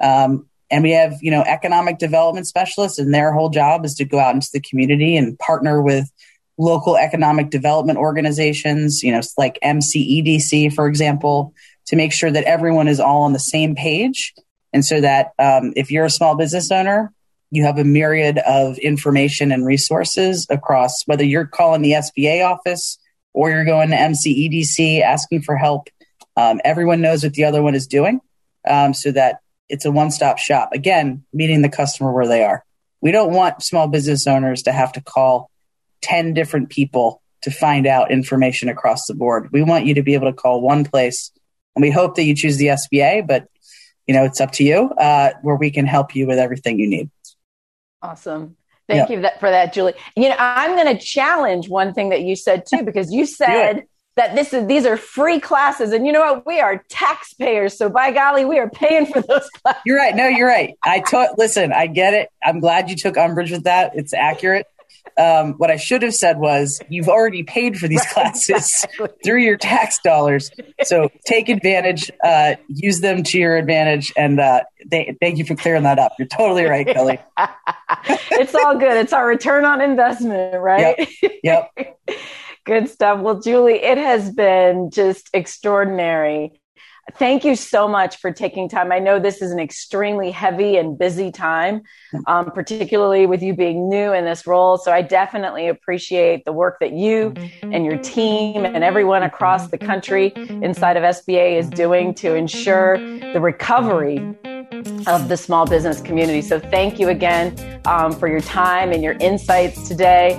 Um, 0.01 0.47
and 0.71 0.85
we 0.85 0.93
have, 0.93 1.19
you 1.21 1.31
know, 1.31 1.43
economic 1.43 1.99
development 1.99 2.47
specialists, 2.47 2.99
and 2.99 3.13
their 3.13 3.33
whole 3.33 3.51
job 3.51 3.85
is 3.85 3.95
to 3.97 4.05
go 4.05 4.19
out 4.21 4.35
into 4.35 4.49
the 4.53 4.61
community 4.61 5.17
and 5.17 5.39
partner 5.39 5.83
with 5.83 6.11
local 6.59 6.97
economic 6.97 7.51
development 7.51 7.99
organizations, 7.99 9.03
you 9.03 9.11
know, 9.11 9.21
like 9.37 9.59
MCEDC, 9.65 10.73
for 10.73 10.87
example, 10.87 11.55
to 11.87 11.97
make 11.97 12.13
sure 12.13 12.31
that 12.31 12.45
everyone 12.45 12.87
is 12.87 13.01
all 13.01 13.23
on 13.23 13.33
the 13.33 13.39
same 13.39 13.75
page. 13.75 14.33
And 14.73 14.85
so 14.85 15.01
that 15.01 15.33
um, 15.39 15.73
if 15.75 15.91
you're 15.91 16.05
a 16.05 16.11
small 16.11 16.37
business 16.37 16.71
owner, 16.71 17.13
you 17.51 17.65
have 17.65 17.79
a 17.79 17.85
myriad 17.85 18.39
of 18.39 18.79
information 18.79 19.51
and 19.51 19.67
resources 19.67 20.47
across 20.51 21.03
whether 21.07 21.25
you're 21.25 21.47
calling 21.47 21.83
the 21.83 21.93
SBA 21.93 22.47
office 22.47 22.99
or 23.33 23.51
you're 23.51 23.65
going 23.65 23.91
to 23.91 23.97
MCEDC 23.97 25.01
asking 25.03 25.43
for 25.43 25.57
help. 25.57 25.89
Um, 26.37 26.61
everyone 26.65 27.01
knows 27.01 27.23
what 27.23 27.35
the 27.35 27.45
other 27.45 27.63
one 27.63 27.75
is 27.75 27.87
doing 27.87 28.21
um, 28.69 28.95
so 28.95 29.13
that 29.13 29.41
it's 29.69 29.85
a 29.85 29.91
one 29.91 30.11
stop 30.11 30.39
shop. 30.39 30.71
Again, 30.73 31.25
meeting 31.33 31.63
the 31.63 31.69
customer 31.69 32.13
where 32.13 32.27
they 32.27 32.45
are. 32.45 32.65
We 33.01 33.13
don't 33.13 33.33
want 33.33 33.63
small 33.63 33.89
business 33.89 34.27
owners 34.27 34.63
to 34.65 34.73
have 34.73 34.93
to 34.93 35.01
call 35.01 35.51
10 36.03 36.35
different 36.35 36.71
people 36.71 37.23
to 37.43 37.51
find 37.51 37.87
out 37.87 38.11
information 38.11 38.69
across 38.69 39.07
the 39.07 39.15
board. 39.15 39.49
We 39.53 39.63
want 39.63 39.87
you 39.87 39.95
to 39.95 40.03
be 40.03 40.15
able 40.15 40.31
to 40.31 40.37
call 40.37 40.61
one 40.61 40.85
place 40.85 41.31
and 41.75 41.83
we 41.83 41.91
hope 41.91 42.17
that 42.17 42.25
you 42.25 42.35
choose 42.35 42.57
the 42.57 42.67
SBA, 42.67 43.27
but 43.27 43.49
you 44.07 44.15
know, 44.15 44.25
it's 44.25 44.41
up 44.41 44.53
to 44.53 44.65
you 44.65 44.91
uh, 44.91 45.31
where 45.43 45.57
we 45.57 45.71
can 45.71 45.87
help 45.87 46.15
you 46.15 46.27
with 46.27 46.39
everything 46.39 46.79
you 46.79 46.89
need. 46.89 47.11
Awesome. 48.03 48.57
Thank 48.91 49.11
you 49.11 49.23
for 49.39 49.51
that, 49.51 49.73
Julie. 49.73 49.95
You 50.17 50.29
know, 50.29 50.37
I'm 50.39 50.77
going 50.77 50.97
to 50.97 51.03
challenge 51.03 51.69
one 51.69 51.95
thing 51.95 52.11
that 52.11 52.23
you 52.23 52.37
said 52.37 52.65
too, 52.67 52.83
because 52.83 53.13
you 53.13 53.27
said 53.41 53.85
that 54.17 54.35
this 54.35 54.53
is 54.53 54.67
these 54.67 54.85
are 54.87 54.97
free 54.97 55.41
classes, 55.41 55.93
and 55.93 56.07
you 56.07 56.13
know 56.13 56.21
what? 56.21 56.47
We 56.47 56.61
are 56.61 56.85
taxpayers, 56.89 57.77
so 57.77 57.89
by 57.89 58.11
golly, 58.11 58.45
we 58.45 58.59
are 58.59 58.69
paying 58.69 59.07
for 59.07 59.23
those 59.23 59.49
classes. 59.63 59.83
You're 59.87 59.99
right. 59.99 60.15
No, 60.15 60.27
you're 60.27 60.49
right. 60.49 60.75
I 60.83 61.01
took. 61.01 61.39
Listen, 61.39 61.73
I 61.73 61.87
get 61.87 62.15
it. 62.15 62.29
I'm 62.43 62.61
glad 62.61 62.91
you 62.91 62.97
took 62.97 63.17
umbrage 63.17 63.51
with 63.51 63.65
that. 63.65 63.93
It's 63.95 64.13
accurate. 64.13 64.67
Um, 65.19 65.55
what 65.55 65.71
I 65.71 65.77
should 65.77 66.03
have 66.03 66.15
said 66.15 66.39
was, 66.39 66.81
you've 66.89 67.09
already 67.09 67.43
paid 67.43 67.77
for 67.77 67.89
these 67.89 68.05
classes 68.07 68.85
exactly. 68.85 69.09
through 69.25 69.43
your 69.43 69.57
tax 69.57 69.99
dollars. 69.99 70.51
So 70.83 71.11
take 71.27 71.49
advantage, 71.49 72.11
uh, 72.25 72.55
use 72.69 73.01
them 73.01 73.23
to 73.25 73.39
your 73.39 73.57
advantage. 73.57 74.13
And 74.17 74.41
uh, 74.41 74.63
they, 74.87 75.17
thank 75.21 75.39
you 75.39 75.45
for 75.45 75.55
clearing 75.55 75.83
that 75.83 75.99
up. 75.99 76.13
You're 76.19 76.29
totally 76.29 76.65
right, 76.65 76.87
Kelly. 76.95 77.19
it's 78.31 78.55
all 78.55 78.79
good. 78.79 78.97
It's 78.97 79.13
our 79.13 79.27
return 79.27 79.65
on 79.65 79.81
investment, 79.81 80.61
right? 80.61 81.09
Yep. 81.23 81.41
yep. 81.43 81.99
good 82.65 82.89
stuff. 82.89 83.21
Well, 83.21 83.41
Julie, 83.41 83.83
it 83.83 83.99
has 83.99 84.31
been 84.31 84.91
just 84.91 85.29
extraordinary 85.33 86.60
thank 87.15 87.45
you 87.45 87.57
so 87.57 87.89
much 87.89 88.17
for 88.17 88.33
taking 88.33 88.69
time. 88.69 88.93
I 88.93 88.99
know 88.99 89.19
this 89.19 89.43
is 89.43 89.51
an 89.51 89.59
extremely 89.59 90.31
heavy 90.31 90.77
and 90.77 90.99
busy 90.99 91.31
time, 91.31 91.83
um, 92.27 92.51
particularly 92.51 93.27
with 93.27 93.43
you 93.43 93.55
being 93.55 93.89
new 93.89 94.13
in 94.13 94.25
this 94.25 94.47
role. 94.47 94.79
So 94.79 94.93
I 94.93 95.03
definitely 95.03 95.69
appreciate 95.69 96.45
the 96.45 96.53
work 96.53 96.79
that 96.81 96.93
you 96.93 97.35
and 97.63 97.85
your 97.85 97.99
team 97.99 98.65
and 98.65 98.85
everyone 98.85 99.23
across 99.23 99.69
the 99.69 99.79
country 99.79 100.33
inside 100.37 100.97
of 100.97 101.03
SBA 101.03 101.59
is 101.59 101.69
doing 101.69 102.15
to 102.15 102.35
ensure 102.35 102.99
the 102.99 103.41
recovery 103.41 104.19
of 105.07 105.29
the 105.29 105.37
small 105.37 105.67
business 105.67 106.01
community. 106.01 106.43
So 106.43 106.59
thank 106.59 106.99
you 106.99 107.09
again 107.09 107.81
um, 107.85 108.13
for 108.13 108.29
your 108.29 108.41
time 108.41 108.93
and 108.93 109.03
your 109.03 109.15
insights 109.15 109.89
today. 109.89 110.39